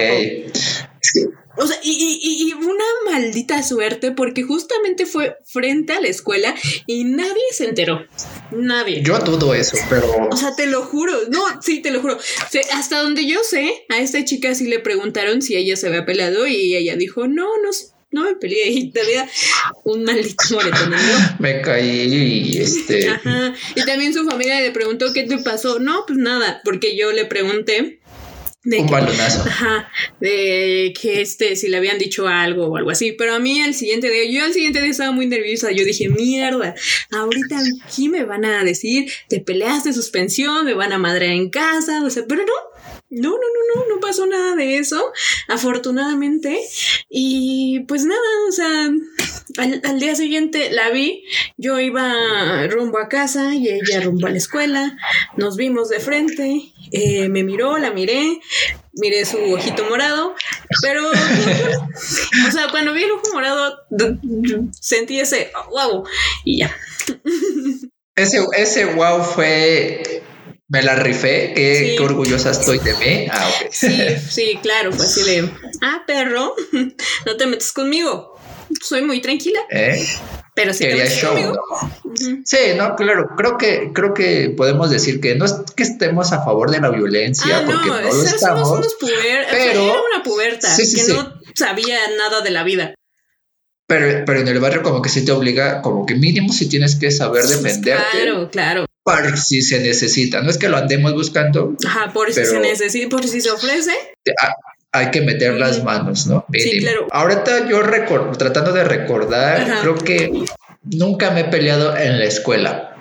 [1.55, 6.55] O sea, y, y, y, una maldita suerte porque justamente fue frente a la escuela
[6.87, 8.05] y nadie se enteró.
[8.51, 9.03] Nadie.
[9.03, 10.11] Yo todo eso, pero.
[10.31, 11.13] O sea, te lo juro.
[11.29, 12.17] No, sí, te lo juro.
[12.73, 16.47] hasta donde yo sé, a esta chica sí le preguntaron si ella se había peleado
[16.47, 17.69] y ella dijo, no, no,
[18.13, 19.29] no me peleé y tenía
[19.83, 20.93] un maldito moretón.
[21.39, 23.09] me caí y este.
[23.09, 23.53] Ajá.
[23.75, 25.79] Y también su familia le preguntó qué te pasó.
[25.79, 27.99] No, pues nada, porque yo le pregunté
[28.63, 29.41] de un balonazo.
[29.47, 33.11] Ajá, de que este, si le habían dicho algo o algo así.
[33.11, 35.71] Pero a mí el siguiente día, yo el siguiente día estaba muy nerviosa.
[35.71, 36.73] Yo dije, mierda,
[37.11, 42.03] ahorita aquí me van a decir, te peleaste suspensión, me van a madrear en casa,
[42.03, 42.53] o sea, pero no,
[43.15, 45.11] no, no, no, no, no pasó nada de eso,
[45.47, 46.59] afortunadamente.
[47.09, 48.89] Y pues nada, o sea,
[49.57, 51.23] al, día siguiente la vi,
[51.57, 54.97] yo iba rumbo a casa y ella rumbo a la escuela,
[55.37, 58.39] nos vimos de frente, eh, me miró, la miré,
[58.93, 60.35] miré su ojito morado,
[60.81, 61.07] pero,
[62.47, 63.77] o sea, cuando vi el ojo morado,
[64.79, 66.03] sentí ese wow
[66.43, 66.75] y ya.
[68.15, 70.23] Ese, ese wow fue
[70.73, 73.27] me la rifé, qué, orgullosa estoy de mí.
[73.31, 73.95] Ah, Sí,
[74.27, 75.47] sí, claro, fue así de,
[75.83, 76.55] ah, perro,
[77.25, 78.35] no te metas conmigo.
[78.81, 79.59] Soy muy tranquila.
[79.69, 80.03] ¿Eh?
[80.55, 81.55] Pero sí show,
[82.43, 86.43] Sí, no, claro, creo que creo que podemos decir que no es que estemos a
[86.43, 88.67] favor de la violencia, ah, porque no, lo estamos.
[88.67, 92.95] Somos pero era una puberta que no sabía nada de la vida.
[93.87, 96.95] Pero, pero en el barrio como que sí te obliga, como que mínimo si tienes
[96.95, 98.03] que saber defenderte.
[98.11, 100.41] Claro, claro por si se necesita.
[100.41, 101.75] No es que lo andemos buscando.
[101.85, 103.91] Ajá, por si se necesita, por si se ofrece.
[104.91, 106.45] Hay que meter las manos, ¿no?
[106.53, 107.07] Sí, claro.
[107.11, 107.81] Ahorita yo
[108.37, 110.45] tratando de recordar, creo que
[110.83, 112.95] nunca me he peleado en la escuela.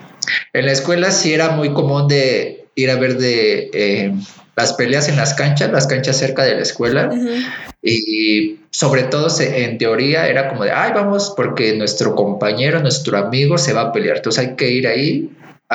[0.53, 4.13] En la escuela sí era muy común de ir a ver de eh,
[4.55, 7.11] las peleas en las canchas, las canchas cerca de la escuela.
[7.81, 13.57] Y sobre todo en teoría era como de, ay, vamos porque nuestro compañero, nuestro amigo
[13.57, 14.17] se va a pelear.
[14.17, 15.29] Entonces hay que ir ahí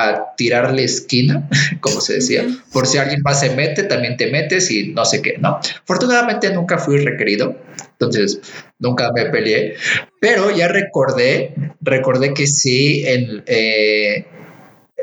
[0.07, 1.49] a tirarle esquina,
[1.81, 5.21] como se decía, por si alguien más se mete, también te metes y no sé
[5.21, 5.59] qué, ¿no?
[5.83, 7.55] Afortunadamente nunca fui requerido,
[7.91, 8.39] entonces
[8.77, 9.75] nunca me peleé,
[10.19, 14.25] pero ya recordé, recordé que sí, en, eh,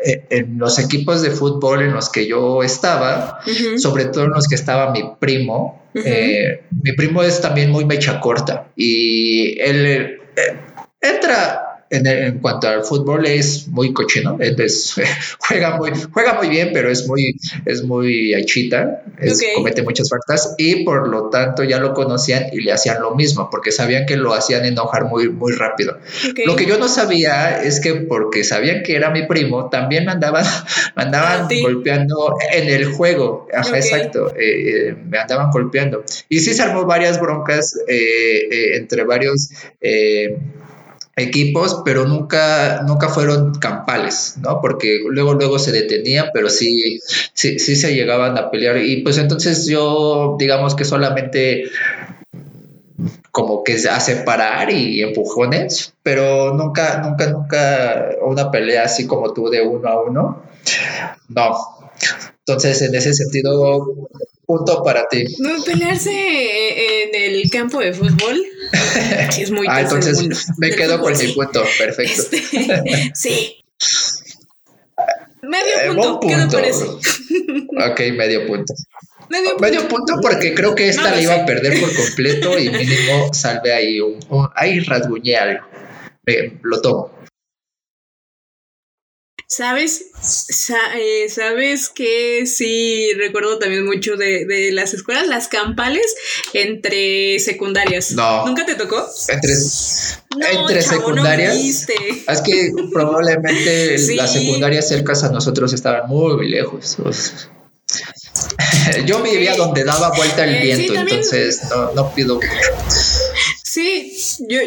[0.05, 3.41] eh, en los equipos de fútbol en los que yo estaba,
[3.77, 8.21] sobre todo en los que estaba mi primo, eh, mi primo es también muy mecha
[8.21, 10.59] corta y él eh,
[11.01, 14.95] entra en, cuanto al fútbol es muy cochino, es,
[15.39, 19.03] juega muy juega muy bien, pero es muy es muy achita,
[19.55, 23.49] comete muchas faltas y por lo tanto ya lo conocían y le hacían lo mismo
[23.51, 25.99] porque sabían que lo hacían enojar muy muy rápido.
[26.45, 30.13] Lo que yo no sabía es que porque sabían que era mi primo, también me
[30.13, 30.45] andaban
[30.97, 36.05] me andaban golpeando en el juego, exacto, eh, eh, me andaban golpeando.
[36.29, 39.51] Y sí se armó varias broncas eh, entre varios
[41.17, 44.61] equipos, pero nunca, nunca fueron campales, ¿no?
[44.61, 47.01] Porque luego, luego se detenían, pero sí,
[47.33, 48.77] sí, sí se llegaban a pelear.
[48.77, 51.65] Y pues entonces yo, digamos que solamente
[53.31, 59.49] como que a separar y empujones, pero nunca, nunca, nunca una pelea así como tú
[59.49, 60.43] de uno a uno.
[61.29, 61.57] No.
[62.41, 64.09] Entonces, en ese sentido,
[64.47, 65.25] punto para ti.
[65.39, 68.39] No, pelearse en el campo de fútbol
[69.39, 72.23] es muy Ah, entonces me quedo con mi punto, perfecto.
[72.33, 73.65] Este, sí.
[75.43, 76.85] Medio eh, punto, ¿qué te parece?
[76.85, 78.75] ok, medio punto.
[79.61, 80.15] Medio punto.
[80.23, 84.19] porque creo que esta la iba a perder por completo y mínimo salve ahí un,
[84.55, 85.67] ahí rasguñé algo.
[86.63, 87.11] lo tomo.
[89.49, 90.07] ¿Sabes?
[90.97, 96.17] Eh, ¿Sabes que sí recuerdo también mucho de, las escuelas, las campales
[96.53, 98.11] entre secundarias?
[98.13, 98.45] No.
[98.45, 99.07] ¿Nunca te tocó?
[99.29, 99.53] Entre,
[100.53, 101.57] entre secundarias.
[101.57, 106.97] es que probablemente las secundarias cercas a nosotros estaban muy lejos.
[109.07, 112.41] Yo vivía donde daba vuelta el eh, viento, entonces no, no pido
[113.77, 114.11] Sí,
[114.49, 114.59] yo,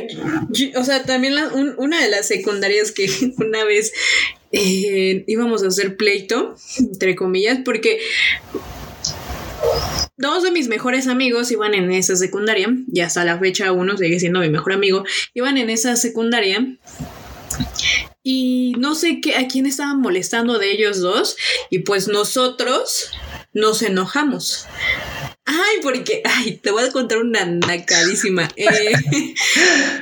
[0.79, 1.33] o sea, también
[1.77, 3.91] una de las secundarias que una vez
[4.51, 7.99] eh, íbamos a hacer pleito, entre comillas, porque
[10.17, 14.19] dos de mis mejores amigos iban en esa secundaria, y hasta la fecha uno sigue
[14.19, 16.77] siendo mi mejor amigo, iban en esa secundaria.
[18.21, 21.37] Y no sé qué, a quién estaban molestando de ellos dos.
[21.69, 23.11] Y pues nosotros
[23.53, 24.67] nos enojamos.
[25.45, 28.47] Ay, porque, ay, te voy a contar una nacadísima.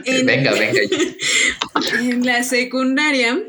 [0.06, 0.80] Eh, venga, venga.
[2.00, 3.40] En la secundaria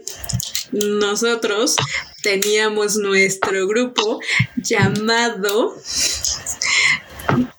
[0.72, 1.76] nosotros
[2.22, 4.20] teníamos nuestro grupo
[4.57, 5.76] llamado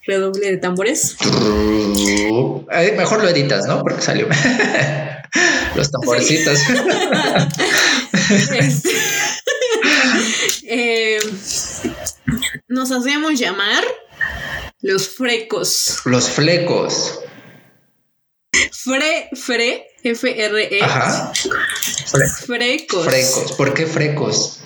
[0.05, 1.15] redoble de tambores.
[2.97, 3.81] mejor lo editas, ¿no?
[3.81, 4.27] Porque salió
[5.75, 6.59] los tamborcitos.
[8.29, 8.89] Este,
[10.67, 11.19] eh,
[12.67, 13.83] nos hacíamos llamar
[14.81, 16.01] los frecos.
[16.05, 17.19] Los flecos.
[18.71, 20.79] Fre, fre, F-R-E.
[22.05, 23.05] Frecos.
[23.05, 23.51] Frecos.
[23.53, 24.59] ¿Por qué frecos?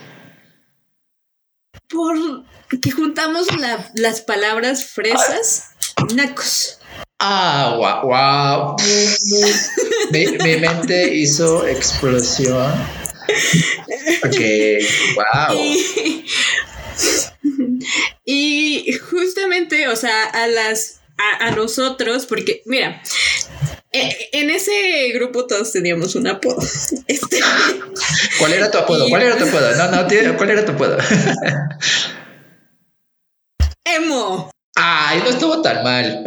[1.89, 3.48] Porque juntamos
[3.96, 5.69] las palabras fresas,
[6.15, 6.80] nacos.
[7.19, 8.76] Ah, wow, wow.
[10.12, 12.74] mi, mente hizo explosión.
[14.24, 14.39] Ok,
[15.15, 15.58] wow.
[18.26, 23.02] Y, y justamente, o sea, a las a, nosotros, porque, mira,
[23.93, 26.60] en ese grupo todos teníamos un apodo.
[27.08, 27.39] Este,
[28.39, 29.08] ¿Cuál era tu apodo?
[29.10, 29.75] ¿Cuál era tu apodo?
[29.75, 30.97] No, no, ¿cuál era tu apodo?
[33.86, 34.49] Emo.
[34.75, 36.23] Ay, no estuvo tan mal.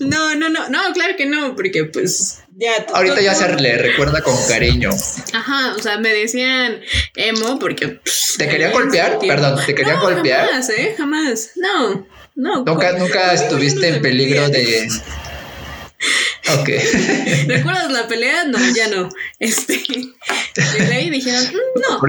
[0.00, 2.86] No, no, no, no, claro que no, porque pues ya.
[2.94, 4.90] Ahorita ya se le recuerda con cariño.
[5.32, 6.80] Ajá, o sea, me decían
[7.16, 7.88] emo porque.
[7.88, 9.18] Pues, ¿Te querían golpear?
[9.18, 10.46] Perdón, ¿te querían golpear?
[10.46, 10.94] Jamás, ¿eh?
[10.96, 11.50] Jamás.
[11.56, 12.64] No, no.
[12.64, 14.88] Nunca, nunca estuviste en peligro de.
[16.48, 16.68] Ok.
[17.46, 18.44] ¿Recuerdas la pelea?
[18.44, 19.08] No, ya no.
[19.38, 19.82] Este.
[20.90, 22.00] Ahí dijeron, mm, no.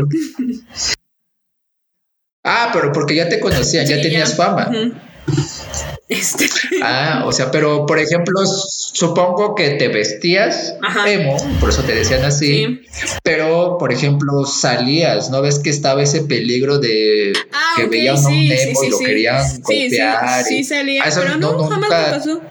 [2.43, 4.71] Ah, pero porque ya te conocían, ya tenías fama.
[6.07, 6.49] Este.
[6.83, 10.73] Ah, o sea, pero por ejemplo, supongo que te vestías
[11.05, 12.81] emo, por eso te decían así,
[13.23, 18.27] pero por ejemplo salías, ¿no ves que estaba ese peligro de ah, que veían a
[18.27, 20.43] un emo y lo querían golpear?
[20.43, 22.41] Sí, salía, pero no, jamás me pasó.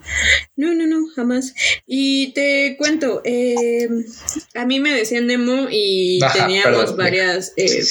[0.55, 1.53] No, no, no, jamás.
[1.87, 3.89] Y te cuento, eh,
[4.55, 7.53] a mí me decían emo y teníamos varias...
[7.57, 7.83] Eh,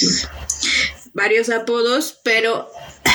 [1.12, 2.70] varios apodos, pero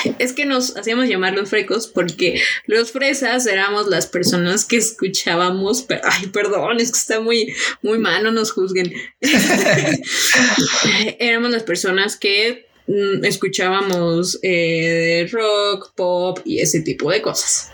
[0.20, 5.86] es que nos hacíamos llamar los frecos porque los fresas éramos las personas que escuchábamos,
[6.04, 8.94] ay, perdón, es que está muy, muy mal, no nos juzguen.
[11.20, 17.72] éramos las personas que mm, escuchábamos eh, rock, pop y ese tipo de cosas.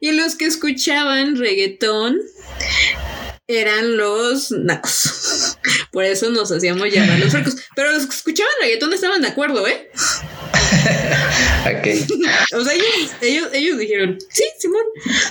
[0.00, 2.18] Y los que escuchaban reggaetón
[3.48, 5.58] eran los nacos.
[5.92, 7.56] Por eso nos hacíamos llamar los frecos.
[7.74, 9.90] Pero los que escuchaban reggaetón estaban de acuerdo, ¿eh?
[12.54, 14.82] o sea, ellos, ellos, ellos dijeron, sí, Simón,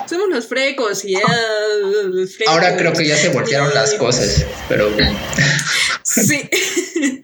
[0.10, 1.22] somos los frecos y ya.
[2.48, 4.90] Ahora creo que ya se voltearon las cosas, pero.
[6.04, 6.50] sí.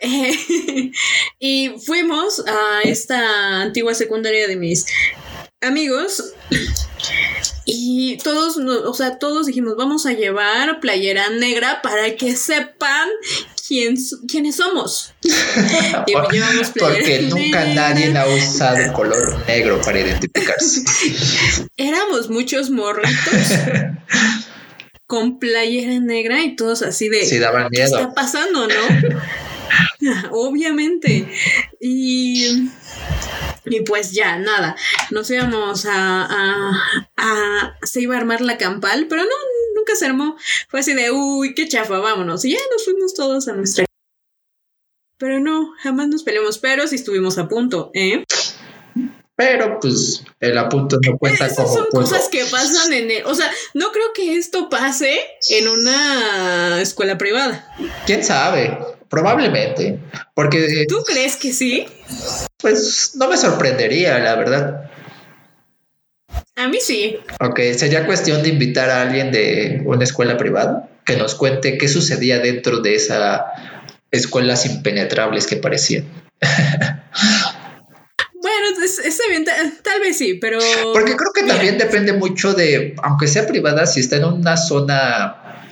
[0.00, 0.92] Eh,
[1.40, 4.86] y fuimos a esta antigua secundaria de mis
[5.60, 6.34] amigos
[7.64, 13.08] y todos, o sea, todos dijimos, vamos a llevar playera negra para que sepan
[13.68, 13.96] quién,
[14.26, 15.14] quiénes somos.
[16.32, 20.82] llevamos Porque nunca nadie ha usado el color negro para identificarse.
[21.76, 23.52] Éramos muchos morritos
[25.06, 27.26] con playera negra y todos así de...
[27.26, 27.96] Sí, daban miedo.
[27.96, 28.74] ¿Qué está pasando, no?
[30.32, 31.28] Obviamente.
[31.80, 32.70] Y
[33.70, 34.76] y pues ya, nada,
[35.10, 36.72] nos íbamos a,
[37.16, 39.30] a, Se iba a armar la campal, pero no,
[39.88, 40.36] nunca se armó.
[40.68, 42.44] Fue así de, uy, qué chafa, vámonos.
[42.44, 43.84] Y ya nos fuimos todos a nuestra...
[45.18, 48.24] Pero no, jamás nos peleamos, pero sí estuvimos a punto, ¿eh?
[49.34, 53.34] Pero pues el apunto no cuenta Esas como son cosas que pasan en el, o
[53.34, 55.16] sea, no creo que esto pase
[55.48, 57.68] en una escuela privada.
[58.06, 58.78] ¿Quién sabe?
[59.08, 60.00] Probablemente,
[60.34, 60.84] porque...
[60.88, 61.86] ¿Tú crees que sí?
[62.58, 64.87] Pues no me sorprendería, la verdad.
[66.58, 67.16] A mí sí.
[67.40, 71.86] Ok, sería cuestión de invitar a alguien de una escuela privada que nos cuente qué
[71.86, 73.52] sucedía dentro de esa
[74.10, 76.04] escuelas impenetrables que parecían.
[78.40, 80.58] Bueno, es, bien, tal vez sí, pero...
[80.92, 85.64] Porque creo que también depende mucho de, aunque sea privada, si está en una zona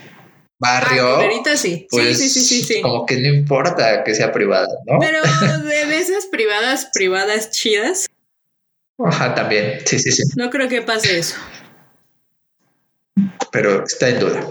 [0.59, 1.17] barrio.
[1.17, 1.87] Ah, sí.
[1.89, 4.99] Pues, sí, sí, sí, sí, Como que no importa que sea privada, ¿no?
[4.99, 5.21] Pero
[5.63, 8.07] de esas privadas, privadas chidas.
[8.99, 9.79] Ajá, también.
[9.85, 10.23] Sí, sí, sí.
[10.35, 11.35] No creo que pase eso.
[13.51, 14.45] Pero está en duda.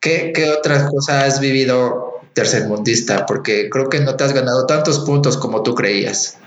[0.00, 3.26] ¿Qué, qué otras cosas has vivido tercermundista?
[3.26, 6.38] Porque creo que no te has ganado tantos puntos como tú creías.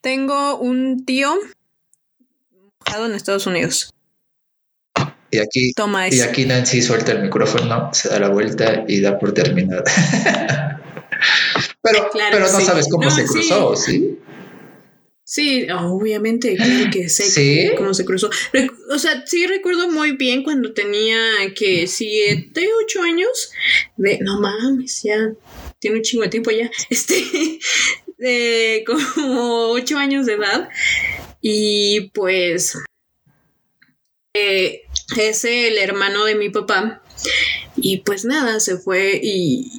[0.00, 1.34] Tengo un tío
[2.96, 3.92] en Estados Unidos.
[5.30, 5.74] Y aquí,
[6.10, 9.84] y aquí Nancy suelta el micrófono, se da la vuelta y da por terminada.
[11.82, 13.92] pero, pero no sabes cómo se cruzó, ¿sí?
[13.92, 14.18] Sí,
[15.78, 18.30] obviamente, claro que sé cómo se cruzó.
[18.90, 21.18] O sea, sí recuerdo muy bien cuando tenía
[21.54, 23.52] que siete, ocho años.
[23.96, 25.32] De, no mames, ya
[25.78, 26.70] tiene un chingo de tiempo ya.
[26.90, 27.14] Este,
[28.16, 30.68] de como ocho años de edad.
[31.40, 32.76] Y pues
[34.34, 34.82] eh,
[35.16, 37.02] es el hermano de mi papá.
[37.76, 39.70] Y pues nada, se fue y,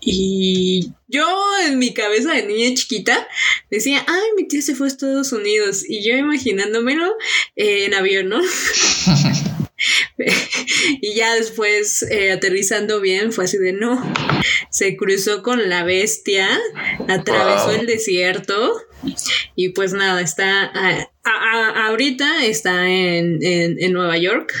[0.00, 1.26] y, yo
[1.66, 3.26] en mi cabeza de niña chiquita
[3.70, 7.16] decía, ay, mi tía se fue a Estados Unidos y yo imaginándomelo
[7.56, 8.40] eh, en avión, ¿no?
[11.00, 14.02] y ya después eh, aterrizando bien fue así de no,
[14.70, 16.48] se cruzó con la bestia,
[17.08, 18.82] atravesó el desierto
[19.54, 20.72] y pues nada, está
[21.86, 24.52] ahorita está en, Nueva York.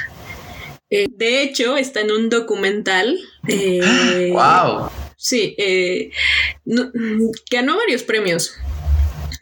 [0.90, 3.18] Eh, de hecho, está en un documental.
[3.42, 4.90] ¡Wow!
[5.20, 6.10] Eh, sí, eh,
[7.50, 8.54] ganó varios premios.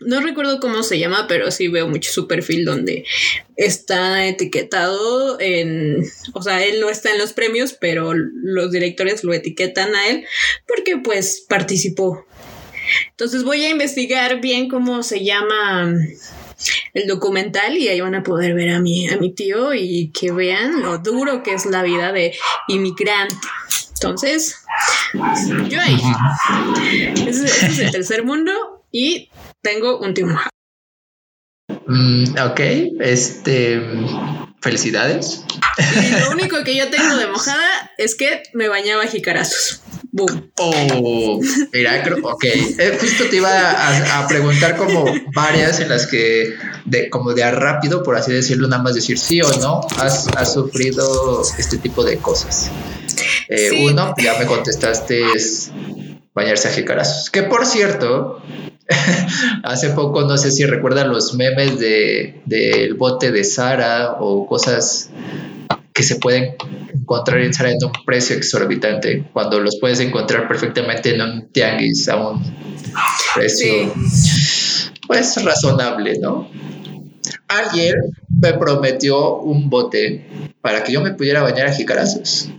[0.01, 3.05] No recuerdo cómo se llama, pero sí veo mucho su perfil donde
[3.57, 9.35] está etiquetado en, o sea, él no está en los premios, pero los directores lo
[9.35, 10.25] etiquetan a él
[10.67, 12.27] porque pues participó.
[13.11, 15.95] Entonces voy a investigar bien cómo se llama
[16.95, 20.33] el documental y ahí van a poder ver a mi, a mi tío y que
[20.33, 22.35] vean lo duro que es la vida de
[22.69, 23.35] inmigrante.
[23.95, 24.65] Entonces,
[25.69, 25.99] yo ahí.
[27.27, 28.53] Ese, es el tercer mundo
[28.91, 29.31] y
[29.63, 30.27] tengo un tío
[31.87, 32.61] mm, ok,
[33.01, 33.81] este.
[34.67, 35.45] Felicidades.
[35.79, 39.81] Y lo único que yo tengo de mojada es que me bañaba jicarazos.
[40.11, 40.51] Boom.
[40.59, 41.41] Oh,
[41.73, 42.45] mira, creo, ok.
[42.45, 47.53] Eh, justo te iba a, preguntar como varias en las que, de, como de a
[47.53, 52.17] rápido, por así decirlo, nada más decir sí o no, has, sufrido este tipo de
[52.17, 52.69] cosas.
[53.49, 55.71] Eh, uno, ya me contestaste, es
[56.35, 57.31] bañarse a jicarazos.
[57.31, 58.43] Que por cierto,
[59.63, 65.11] hace poco, no sé si recuerdan los memes de del bote de Sara o cosas
[65.93, 66.55] que se pueden
[66.93, 72.09] encontrar en Sara en un precio exorbitante cuando los puedes encontrar perfectamente en un tianguis
[72.09, 72.43] a un
[73.35, 73.93] precio
[75.07, 76.51] pues razonable, ¿no?
[77.49, 77.95] Alguien
[78.29, 80.27] me prometió un bote
[80.61, 82.51] para que yo me pudiera bañar a jicarazos.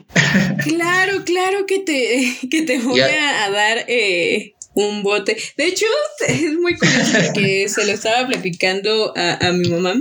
[0.63, 5.35] Claro, claro que te, que te voy a, dar eh, un bote.
[5.57, 5.85] De hecho,
[6.27, 9.95] es muy curioso porque se lo estaba platicando a, mi mamá.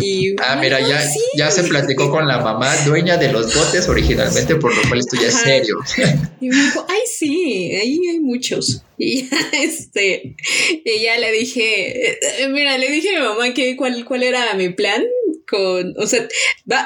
[0.00, 1.02] Y, ah, mira, ya,
[1.36, 5.16] ya se platicó con la mamá, dueña de los botes originalmente, por lo cual esto
[5.20, 5.76] ya es serio.
[6.40, 8.82] Y me dijo, ay, sí, ahí hay muchos.
[8.98, 10.36] Y ya, este,
[10.84, 12.10] y ya le dije,
[12.42, 15.02] eh, mira, le dije a mi mamá que cuál, cuál era mi plan
[15.48, 16.28] con, o sea,
[16.70, 16.84] va,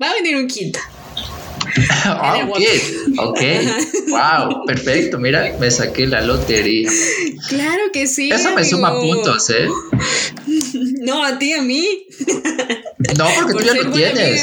[0.00, 0.80] va a venir un quinta
[2.04, 2.60] Ah, ok,
[3.18, 3.40] ok.
[4.08, 5.18] wow, perfecto.
[5.18, 6.90] Mira, me saqué la lotería.
[7.48, 8.30] Claro que sí.
[8.30, 9.68] Eso me suma puntos, ¿eh?
[11.00, 12.06] No, a ti, a mí.
[13.16, 14.42] No, porque tú ya lo tienes.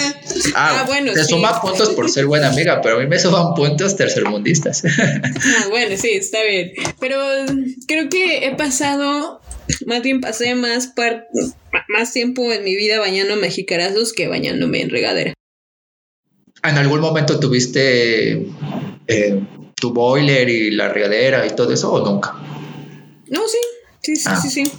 [0.55, 1.13] Ah, ah, bueno.
[1.13, 4.83] Te suma puntos por ser buena amiga, pero a mí me suman puntos tercermundistas.
[4.95, 6.71] Ah, bueno, sí, está bien.
[6.99, 7.17] Pero
[7.87, 9.41] creo que he pasado,
[9.85, 10.93] más bien pasé más,
[11.87, 15.33] más tiempo en mi vida bañándome jicarazos que bañándome en regadera.
[16.69, 18.47] ¿En algún momento tuviste
[19.07, 19.43] eh,
[19.75, 22.33] tu boiler y la regadera y todo eso o nunca?
[23.27, 23.57] No, sí,
[24.01, 24.39] sí, sí, ah.
[24.41, 24.71] sí, sí.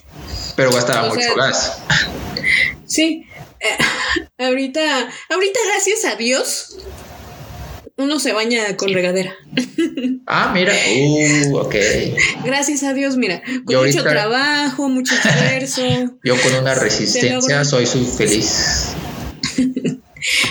[0.57, 1.79] Pero gastaba mucho gas.
[2.87, 3.27] Sí.
[3.61, 3.85] Eh,
[4.39, 6.77] ahorita, ahorita, gracias a Dios,
[7.97, 9.35] uno se baña con regadera.
[10.29, 11.75] Ah, mira, uh, ok.
[12.45, 15.83] Gracias a Dios, mira, con mucho trabajo, mucho esfuerzo.
[16.25, 18.89] Yo con una resistencia soy su feliz.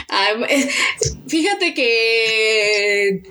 [0.10, 0.70] Ah, eh,
[1.28, 3.24] fíjate que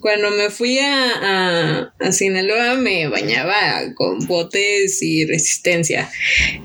[0.00, 6.10] cuando me fui a, a, Sinaloa me bañaba con botes y resistencia.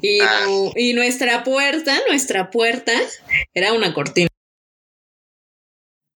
[0.01, 0.47] Y, ah.
[0.75, 2.93] y nuestra puerta, nuestra puerta
[3.53, 4.29] era una cortina.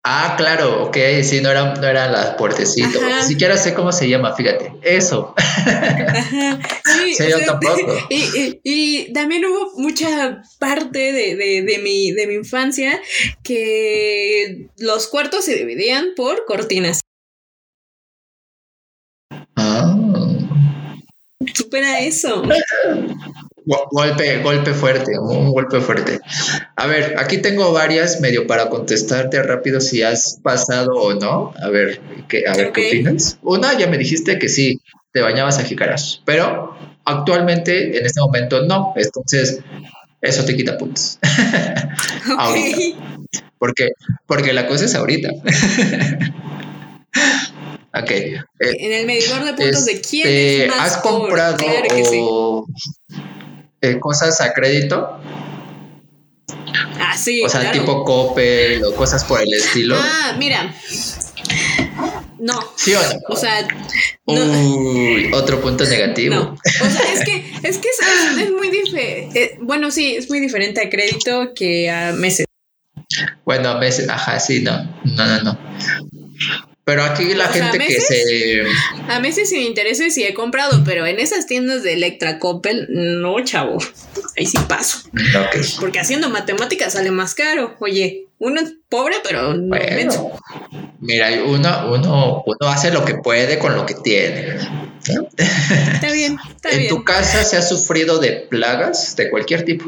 [0.06, 2.99] Ah, claro, ok, sí, no era, no era la puertecito.
[3.01, 4.74] Ni siquiera sé cómo se llama, fíjate.
[4.82, 5.34] Eso.
[5.38, 6.60] Ajá.
[6.84, 7.95] Sí, yo tampoco.
[8.10, 13.01] Y, y, también hubo mucha parte de, de, de, mi, de mi infancia
[13.43, 16.99] que los cuartos se dividían por cortinas.
[19.56, 19.95] Ah.
[21.54, 22.43] Supera eso.
[23.66, 26.20] Golpe, golpe fuerte, un golpe fuerte.
[26.76, 31.53] A ver, aquí tengo varias medio para contestarte rápido si has pasado o no.
[31.61, 33.38] A ver, ¿qué, a ver, ¿qué opinas?
[33.41, 34.82] Una, ya me dijiste que sí,
[35.14, 38.93] te bañabas a jicaras, pero actualmente, en este momento, no.
[38.97, 39.59] Entonces,
[40.22, 41.20] eso te quita puntos.
[42.38, 42.78] ahorita.
[43.57, 43.89] Porque,
[44.26, 45.30] porque la cosa es ahorita.
[47.93, 48.11] ok.
[48.59, 51.57] en el medidor de puntos de quién es más ¿Has comprado
[52.20, 52.68] o
[53.84, 55.20] eh, cosas a crédito.
[57.00, 57.44] Ah, sí.
[57.44, 59.98] O sea, tipo Coppel o cosas por el estilo.
[60.00, 60.74] Ah, mira.
[62.40, 62.60] No.
[62.78, 63.20] ¿Sí o no?
[63.28, 63.68] O sea.
[64.26, 66.36] Uy, otro punto negativo.
[66.36, 66.54] No.
[66.54, 69.44] O sea, es que, es, que es, muy diferente.
[69.44, 72.46] Eh, bueno, sí, es muy diferente a crédito que a meses.
[73.44, 74.82] Bueno, a meses, ajá, sí, no.
[75.04, 75.60] No, no, no.
[76.86, 78.64] Pero aquí la gente que se.
[79.08, 83.42] A meses sin intereses sí he comprado, pero en esas tiendas de Electra Coppel, no,
[83.44, 83.78] chavo.
[84.38, 85.00] Ahí sí paso.
[85.80, 87.76] Porque haciendo matemáticas sale más caro.
[87.80, 89.78] Oye, uno es pobre, pero no
[91.00, 94.58] Mira, uno, uno, uno hace lo que puede con lo que tiene.
[95.38, 96.82] Está bien, está ¿En bien.
[96.84, 99.86] ¿En tu casa se ha sufrido de plagas de cualquier tipo?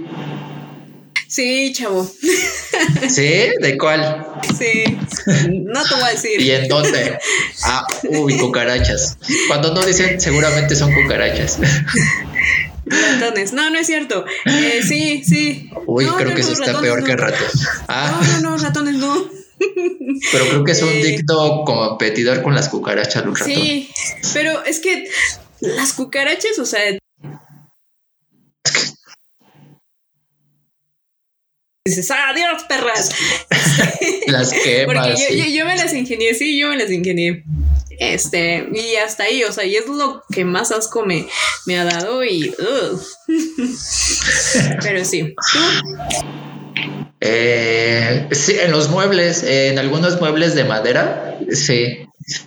[1.36, 2.10] Sí, chavo.
[3.10, 3.50] ¿Sí?
[3.60, 4.26] ¿De cuál?
[4.58, 4.98] Sí.
[5.50, 6.40] No te voy a decir.
[6.40, 7.20] ¿Y en dónde?
[7.66, 9.18] Ah, uy, cucarachas.
[9.50, 11.60] Cuando no dicen, seguramente son cucarachas.
[12.86, 13.52] Ratones.
[13.52, 14.24] No, no es cierto.
[14.46, 15.70] Eh, sí, sí.
[15.86, 17.68] Uy, creo que eso está peor que ratos.
[17.90, 18.18] Ah.
[18.22, 19.30] No, no, no, ratones no.
[20.32, 23.60] Pero creo que es un eh, dicto competidor con las cucarachas, los ratones.
[23.60, 23.90] Sí,
[24.34, 25.10] pero es que
[25.60, 26.80] las cucarachas, o sea,
[31.86, 33.12] dices, adiós, perras.
[34.28, 35.08] las quemas.
[35.08, 37.44] Porque yo, me las ingenié, sí, yo me las ingenié.
[38.00, 41.28] Este, y hasta ahí, o sea, y es lo que más asco me,
[41.68, 42.52] me ha dado y...
[44.82, 45.36] Pero sí.
[47.22, 52.00] Eh, sí, en los muebles, en algunos muebles de madera, sí,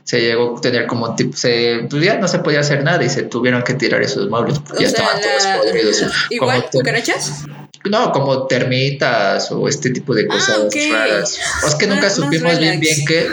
[0.02, 3.08] se llegó a tener como tipo, se, pues ya no se podía hacer nada y
[3.08, 6.02] se tuvieron que tirar esos muebles porque ya estaban todos podridos.
[6.30, 7.44] ¿Igual cucarachas?
[7.84, 11.38] No, como termitas o este tipo de ah, cosas raras.
[11.64, 13.28] O es que nunca supimos bien bien que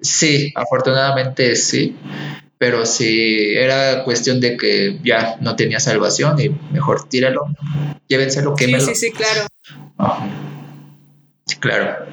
[0.00, 1.96] sí, afortunadamente sí.
[2.58, 7.46] Pero sí, era cuestión de que ya no tenía salvación y mejor tíralo,
[8.08, 8.84] llévenselo, quémelo.
[8.84, 9.46] Sí, sí, sí, claro.
[11.46, 12.06] Sí, claro.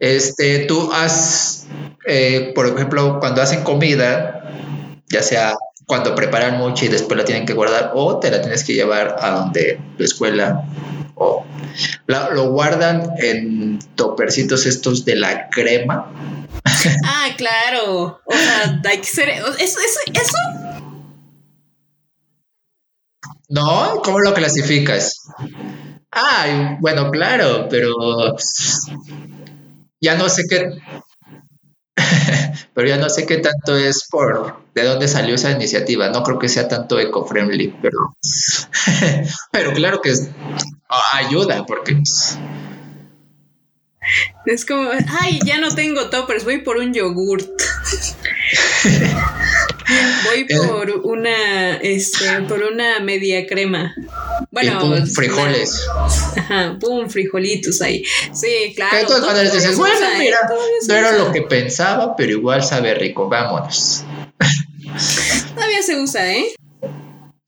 [0.00, 1.66] Este, tú has,
[2.06, 4.50] eh, por ejemplo, cuando hacen comida,
[5.08, 5.54] ya sea
[5.86, 9.16] cuando preparan mucho y después la tienen que guardar o te la tienes que llevar
[9.20, 10.64] a donde la escuela
[11.14, 11.44] o
[12.06, 16.12] lo guardan en topercitos estos de la crema.
[17.06, 18.20] Ah, claro.
[18.24, 19.30] O sea, hay que ser.
[19.30, 20.36] Eso, eso, eso.
[23.48, 25.22] No, ¿cómo lo clasificas?
[26.10, 27.94] Ay, bueno, claro, pero
[30.00, 30.70] ya no sé qué
[32.74, 36.08] pero ya no sé qué tanto es por de dónde salió esa iniciativa.
[36.08, 38.16] No creo que sea tanto eco-friendly, pero,
[39.52, 40.14] pero claro que
[41.12, 42.00] ayuda porque
[44.46, 47.48] es como, ay, ya no tengo toppers, voy por un yogurt.
[50.24, 50.56] voy eh.
[50.66, 53.94] por una, este, por una media crema.
[54.50, 55.86] Bueno, pum, frijoles.
[56.36, 58.04] Ajá, pum, frijolitos ahí.
[58.32, 59.08] Sí, claro.
[59.52, 60.38] Dices, bueno, mira,
[60.88, 64.04] no era lo que pensaba, pero igual sabe rico, vámonos.
[65.54, 66.54] Todavía se usa, ¿eh?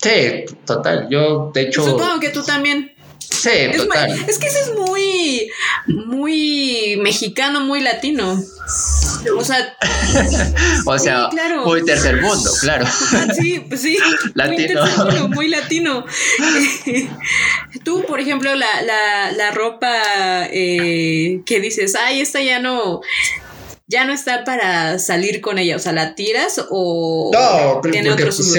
[0.02, 1.08] Sí, total.
[1.10, 1.84] Yo, de hecho.
[1.84, 2.92] Supongo que tú también.
[3.30, 4.12] Sí, total.
[4.28, 5.50] es que ese es muy,
[5.86, 8.42] muy mexicano, muy latino.
[9.36, 9.76] O sea,
[10.86, 11.30] o sea,
[11.64, 12.86] muy tercer mundo, claro.
[13.38, 13.96] sí, pues sí,
[14.34, 14.56] latino.
[14.56, 16.06] muy tercer mundo, muy latino.
[17.84, 19.92] Tú, por ejemplo, la, la, la ropa
[20.50, 23.00] eh, que dices, ay, esta ya no,
[23.88, 28.40] ya no está para salir con ella, o sea, ¿la tiras o no, tiene otros
[28.40, 28.58] usos?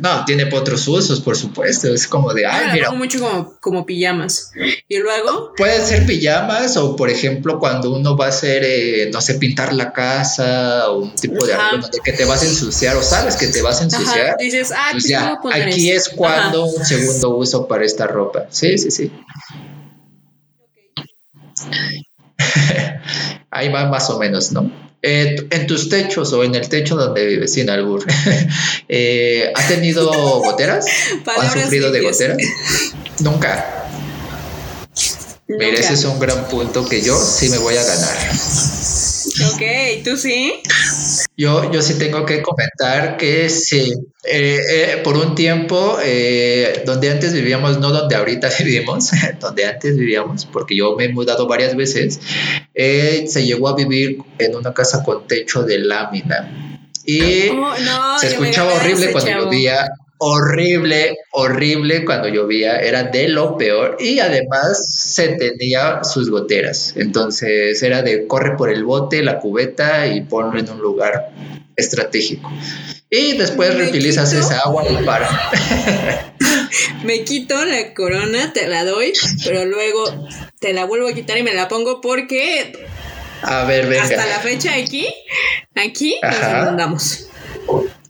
[0.00, 2.90] no, tiene otros usos, por supuesto, es como de, ay, mira.
[2.90, 4.50] mucho como, como pijamas.
[4.88, 5.52] Y luego...
[5.56, 9.72] Pueden ser pijamas o, por ejemplo, cuando uno va a hacer, eh, no sé, pintar
[9.72, 13.36] la casa o un tipo de algo de que te vas a ensuciar o sabes
[13.36, 14.36] que te vas a ensuciar.
[14.38, 15.04] Dices, ah, pues,
[15.40, 18.48] pues aquí es cuando un segundo uso para esta ropa.
[18.50, 19.12] Sí, sí, sí.
[23.50, 24.70] Ahí va más o menos, ¿no?
[25.02, 28.04] Eh, en tus techos o en el techo donde vives, sin albur,
[28.88, 30.10] eh, ¿has tenido
[30.40, 30.86] goteras?
[31.26, 32.38] has sufrido de goteras?
[33.20, 33.90] Nunca.
[35.46, 38.16] Mira, ese es un gran punto que yo sí me voy a ganar.
[39.42, 40.54] Ok, ¿tú sí?
[41.36, 47.10] Yo, yo sí tengo que comentar que sí, eh, eh, por un tiempo, eh, donde
[47.10, 49.10] antes vivíamos, no donde ahorita vivimos,
[49.40, 52.20] donde antes vivíamos, porque yo me he mudado varias veces,
[52.74, 56.80] se llegó a vivir en una casa con techo de lámina.
[57.04, 57.74] Y oh,
[58.18, 59.90] se escuchaba horrible cuando llovía,
[60.24, 66.94] horrible, horrible cuando llovía, era de lo peor y además se tenía sus goteras.
[66.96, 71.30] Entonces era de corre por el bote, la cubeta y ponlo en un lugar
[71.76, 72.50] estratégico.
[73.10, 75.28] Y después reutilizas esa agua y para.
[77.04, 79.12] me quito la corona, te la doy,
[79.44, 80.04] pero luego
[80.58, 82.72] te la vuelvo a quitar y me la pongo porque
[83.42, 84.04] a ver, venga.
[84.04, 85.06] Hasta la fecha aquí,
[85.74, 87.28] aquí nos andamos.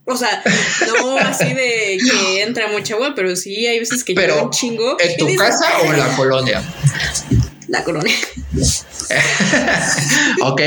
[0.07, 0.43] O sea,
[0.87, 4.97] no así de que entra mucha agua, pero sí hay veces que pero, un chingo.
[5.01, 6.63] ¿En tu casa o en la colonia?
[7.69, 8.15] La colonia.
[10.43, 10.61] ok,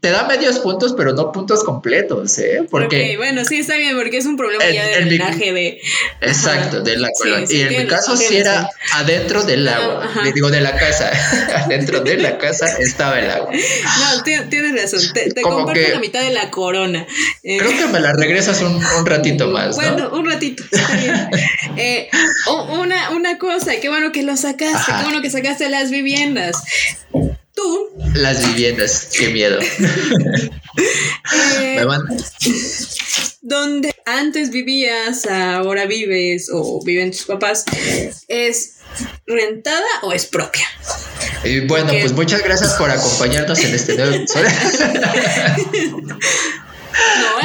[0.00, 2.66] te da medios puntos, pero no puntos completos, ¿eh?
[2.70, 3.16] Porque.
[3.16, 5.80] bueno, sí, está bien, porque es un problema ya de drenaje de.
[6.20, 7.46] Exacto, de la colonia.
[7.48, 11.10] y en mi caso sí era adentro del agua, le digo de la casa,
[11.64, 13.50] adentro de la casa estaba el agua.
[13.52, 17.06] No, tienes razón, te, te comparto la mitad de la corona.
[17.42, 19.76] Eh, creo que me la regresas un, ratito más.
[19.76, 21.28] Bueno, un ratito, está bien.
[21.80, 22.08] Eh,
[22.70, 26.56] una, una cosa, qué bueno que lo sacaste, qué bueno que sacaste las viviendas.
[27.54, 27.90] Tú.
[28.14, 29.58] Las viviendas, qué miedo.
[31.60, 31.86] eh,
[33.42, 37.64] donde antes vivías, ahora vives o viven tus papás,
[38.28, 38.76] ¿es
[39.26, 40.66] rentada o es propia?
[41.44, 44.12] Y bueno, pues muchas gracias por acompañarnos en este nuevo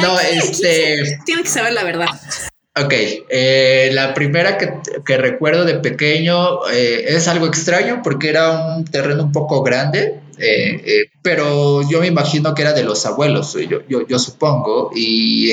[0.00, 1.18] no este.
[1.24, 2.08] Tiene que saber la verdad.
[2.76, 2.92] Ok,
[3.28, 9.22] eh, la primera que, recuerdo de pequeño eh, es algo extraño porque era un terreno
[9.22, 13.56] un poco grande, eh, pero yo me imagino que era de los abuelos,
[13.88, 15.52] yo, supongo, y,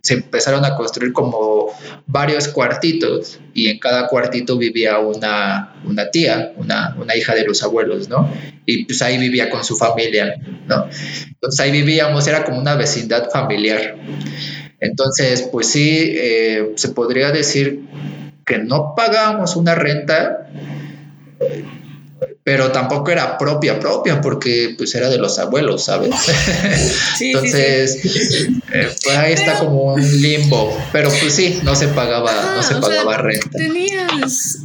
[0.00, 1.70] se empezaron a construir como
[2.06, 7.64] varios cuartitos y en cada cuartito vivía una, una tía, una, una, hija de los
[7.64, 8.32] abuelos, ¿no?
[8.64, 10.36] Y pues ahí vivía con su familia,
[10.68, 10.86] ¿no?
[11.28, 13.96] Entonces ahí vivíamos, era como una vecindad familiar.
[14.82, 17.82] Entonces, pues sí, eh, se podría decir
[18.44, 20.48] que no pagábamos una renta,
[22.42, 26.10] pero tampoco era propia, propia, porque pues era de los abuelos, ¿sabes?
[27.20, 28.04] Entonces,
[28.72, 32.74] eh, pues ahí está como un limbo, pero pues sí, no se pagaba, no se
[32.74, 33.50] pagaba renta.
[33.52, 34.58] Tenías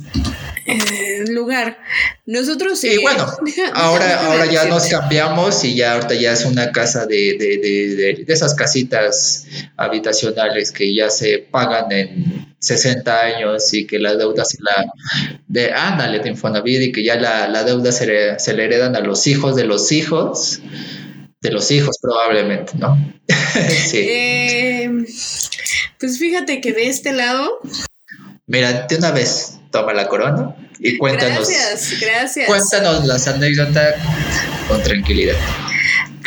[0.68, 1.80] eh, lugar.
[2.26, 2.90] Nosotros sí.
[2.90, 3.26] Y bueno,
[3.74, 8.26] ahora, ahora ya nos cambiamos y ya ahorita ya es una casa de, de, de,
[8.26, 9.48] de, esas casitas
[9.78, 14.86] habitacionales que ya se pagan en 60 años y que la deuda se la
[15.48, 18.96] de ándale de Infonavit y que ya la, la deuda se le, se le heredan
[18.96, 20.60] a los hijos de los hijos
[21.40, 22.98] de los hijos probablemente, ¿no?
[23.88, 24.00] sí.
[24.00, 24.92] Eh,
[26.00, 27.60] pues fíjate que de este lado
[28.50, 31.50] Mira, de una vez, toma la corona y cuéntanos.
[31.50, 32.48] Gracias, gracias.
[32.48, 33.96] Cuéntanos las anécdotas
[34.68, 35.36] con tranquilidad.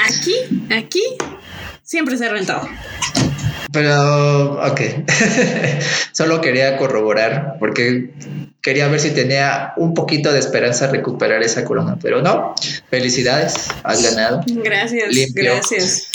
[0.06, 0.34] Aquí,
[0.70, 1.02] aquí,
[1.82, 2.68] siempre se ha rentado.
[3.72, 4.80] Pero, ok.
[6.12, 8.10] Solo quería corroborar porque
[8.60, 12.54] quería ver si tenía un poquito de esperanza recuperar esa corona, pero no.
[12.90, 14.42] Felicidades, has ganado.
[14.46, 16.10] Gracias, gracias.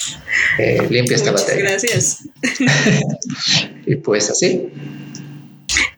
[0.58, 1.70] Eh, limpia esta Muchas batalla.
[1.70, 2.20] Gracias.
[3.86, 4.70] y pues así.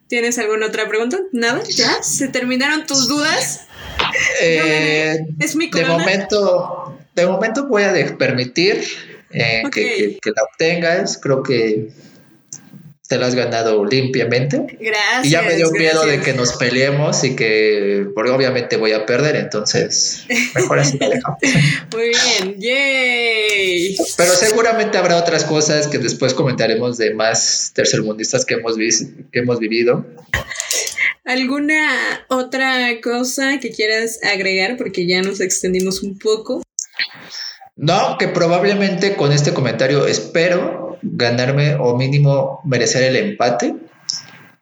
[0.08, 1.20] ¿Tienes alguna otra pregunta?
[1.34, 1.62] ¿Nada?
[1.70, 2.02] ¿Ya?
[2.02, 3.68] ¿Se terminaron tus dudas?
[4.42, 5.98] Eh, es mi de corona.
[5.98, 8.84] momento, de momento voy a de- permitir
[9.32, 11.18] eh, que- que la obtengas.
[11.18, 11.90] Creo que
[13.08, 14.78] te la has ganado limpiamente.
[14.80, 15.26] Gracias.
[15.26, 16.26] Y ya me dio miedo de gracias.
[16.26, 21.40] que nos peleemos y que, porque obviamente voy a perder, entonces mejor así la dejamos.
[21.94, 23.96] Muy bien, yay.
[24.18, 29.60] Pero seguramente habrá otras cosas que después comentaremos de más tercermundistas que hemos, que hemos
[29.60, 30.06] vivido.
[31.24, 34.78] ¿Alguna otra cosa que quieras agregar?
[34.78, 36.62] Porque ya nos extendimos un poco.
[37.76, 43.76] No, que probablemente con este comentario espero ganarme o mínimo merecer el empate.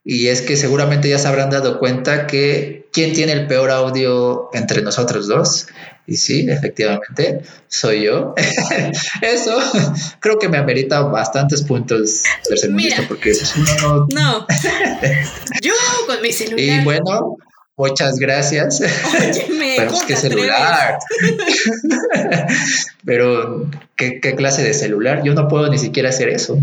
[0.03, 4.49] Y es que seguramente ya se habrán dado cuenta que quién tiene el peor audio
[4.53, 5.67] entre nosotros dos.
[6.07, 8.36] Y sí, efectivamente, soy yo.
[9.21, 9.57] Eso
[10.19, 12.21] creo que me amerita bastantes puntos
[12.69, 13.03] Mira.
[13.07, 14.47] porque uno no- No.
[15.61, 15.73] Yo
[16.05, 16.59] con mi celular.
[16.81, 17.38] Y bueno,
[17.78, 18.82] muchas gracias.
[18.82, 20.97] Óyeme, Pero ¿cómo es que te celular.
[23.05, 25.23] Pero, ¿qué, ¿qué clase de celular?
[25.23, 26.57] Yo no puedo ni siquiera hacer eso.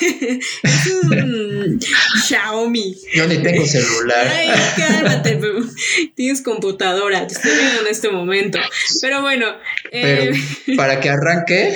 [0.62, 1.80] Es un
[2.26, 2.96] Xiaomi.
[3.14, 4.26] Yo ni tengo celular.
[4.28, 5.38] Ay, cálmate,
[6.14, 8.58] tienes computadora, te estoy viendo en este momento.
[9.00, 9.46] Pero bueno,
[9.90, 10.40] Pero eh,
[10.76, 11.74] para que arranque,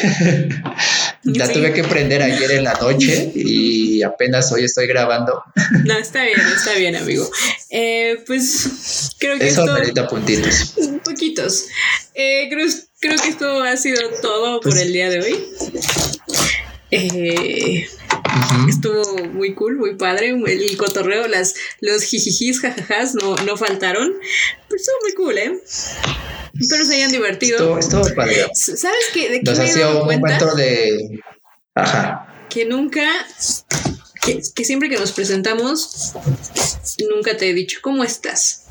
[1.25, 1.53] la Sí.
[1.55, 5.43] tuve que prender ayer en la noche y apenas hoy estoy grabando.
[5.85, 7.29] no, está bien, está bien, amigo.
[7.71, 10.75] Eh, pues creo que Eso esto, merita puntitos.
[11.05, 11.67] poquitos.
[12.15, 12.67] Eh, creo,
[13.01, 15.37] creo que esto ha sido todo por Pues- el día de hoy.
[16.91, 17.87] Eh,
[18.69, 20.31] Estuvo muy cool, muy padre.
[20.47, 24.13] El cotorreo, las, los jijijis, jajajas no, no faltaron.
[24.69, 25.63] Pero estuvo muy cool, ¿eh?
[26.61, 27.79] Espero se hayan divertido.
[27.79, 28.47] Estuvo, estuvo padre.
[28.55, 29.31] ¿Sabes qué?
[29.31, 31.21] ¿De qué Nos me hacía dado un momento de.
[31.75, 32.47] Ajá.
[32.51, 33.05] Que nunca,
[34.23, 36.13] que, que siempre que nos presentamos,
[37.15, 38.65] nunca te he dicho, ¿cómo estás?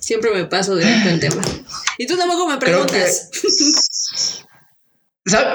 [0.00, 1.42] Siempre me paso directo en tema.
[1.98, 3.30] Y tú tampoco me Creo que- preguntas.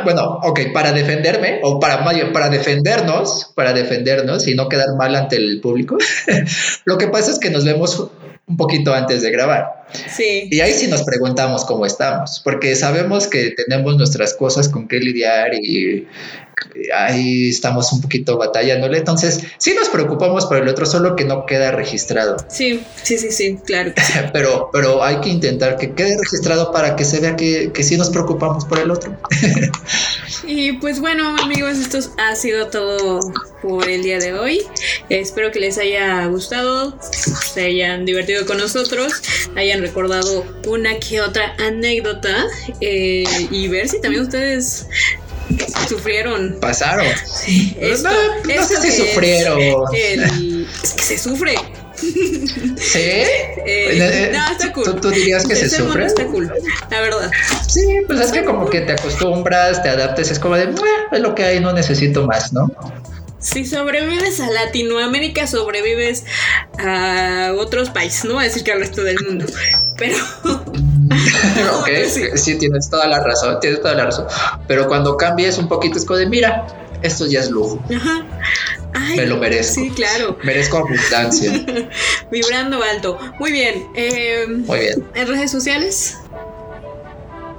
[0.03, 2.03] Bueno, ok, para defenderme, o para,
[2.33, 5.97] para defendernos, para defendernos y no quedar mal ante el público,
[6.85, 8.11] lo que pasa es que nos vemos
[8.47, 9.85] un poquito antes de grabar.
[10.09, 10.49] Sí.
[10.51, 14.99] Y ahí sí nos preguntamos cómo estamos, porque sabemos que tenemos nuestras cosas con que
[14.99, 16.05] lidiar y
[16.95, 18.97] ahí estamos un poquito batallándole.
[18.97, 22.37] Entonces, sí nos preocupamos por el otro, solo que no queda registrado.
[22.49, 23.93] Sí, sí, sí, sí, claro.
[23.97, 24.13] sí.
[24.33, 27.97] Pero, pero hay que intentar que quede registrado para que se vea que, que sí
[27.97, 29.17] nos preocupamos por el otro.
[30.43, 33.19] Y pues bueno, amigos, esto ha sido todo
[33.61, 34.61] por el día de hoy.
[35.09, 39.13] Espero que les haya gustado, se hayan divertido con nosotros,
[39.55, 42.45] hayan recordado una que otra anécdota
[42.79, 44.87] eh, y ver si también ustedes
[45.87, 47.05] sufrieron Pasaron.
[47.05, 48.09] esto.
[48.09, 49.59] no, no sé si es sufrieron.
[49.61, 51.55] el- es que se sufre.
[52.01, 52.99] ¿Sí?
[52.99, 54.83] Eh, Eh, no, está cool.
[54.85, 56.05] ¿Tú, tú dirías que se sufre?
[56.05, 56.51] Está cool,
[56.89, 57.31] la verdad.
[57.67, 60.81] Sí, pues es que como que te acostumbras, te adaptes, es como de, "Meh,
[61.11, 62.71] es lo que hay, no necesito más, ¿no?
[63.39, 66.25] Si sobrevives a Latinoamérica, sobrevives
[66.79, 69.45] a otros países, no voy a decir que al resto del mundo,
[69.97, 70.15] pero
[71.79, 72.23] ok, sí.
[72.35, 72.57] sí.
[72.57, 74.25] tienes toda la razón, tienes toda la razón.
[74.67, 76.67] Pero cuando cambies un poquito es como de, mira,
[77.01, 78.25] esto ya es lujo, Ajá.
[78.93, 79.75] Ay, me lo merezco.
[79.81, 80.37] Sí, claro.
[80.43, 81.51] Merezco abundancia.
[82.31, 83.17] Vibrando alto.
[83.39, 83.87] Muy bien.
[83.95, 85.07] eh, Muy bien.
[85.15, 86.17] ¿En redes sociales?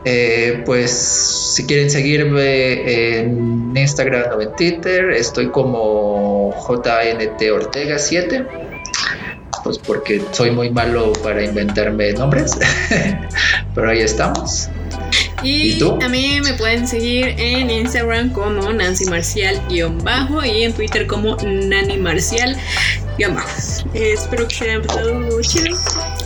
[0.04, 8.46] Eh, pues si quieren seguirme en Instagram o en Twitter, estoy como JNT Ortega 7.
[9.62, 12.58] Pues porque soy muy malo para inventarme nombres.
[13.74, 14.68] Pero ahí estamos.
[15.42, 15.98] Y, ¿Y tú?
[16.00, 21.96] a mí me pueden seguir en Instagram como Nancy Marcial-bajo y en Twitter como Nani
[21.98, 23.48] Marcial-bajo.
[23.94, 25.76] Eh, espero que se hayan pasado chido.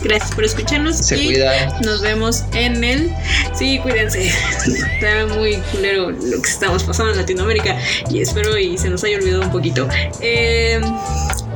[0.03, 0.97] Gracias por escucharnos.
[0.97, 1.81] Se y cuidan.
[1.81, 3.11] Nos vemos en el.
[3.53, 4.27] Sí, cuídense.
[4.65, 7.77] Está muy culero lo que estamos pasando en Latinoamérica
[8.09, 9.87] y espero y se nos haya olvidado un poquito.
[10.21, 10.79] Eh,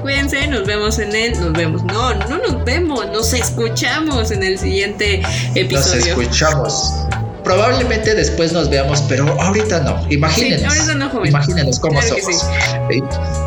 [0.01, 1.39] cuídense, nos vemos en el.
[1.39, 1.83] Nos vemos.
[1.83, 6.19] No, no nos vemos, nos escuchamos en el siguiente Nos episodio.
[6.19, 6.93] escuchamos
[7.43, 10.05] probablemente después nos veamos, pero ahorita no.
[10.09, 10.73] Imagínenos.
[11.25, 12.45] Imagínenos cómo somos.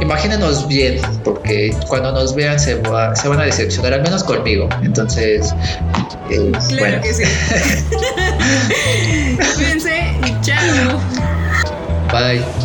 [0.00, 2.80] Imagínenos bien, porque cuando nos vean se,
[3.14, 4.68] se van a decepcionar, al menos conmigo.
[4.82, 5.54] Entonces,
[6.30, 7.02] eh, claro bueno.
[7.02, 7.22] que sí.
[9.56, 11.00] Cuídense y chao.
[12.12, 12.63] Bye.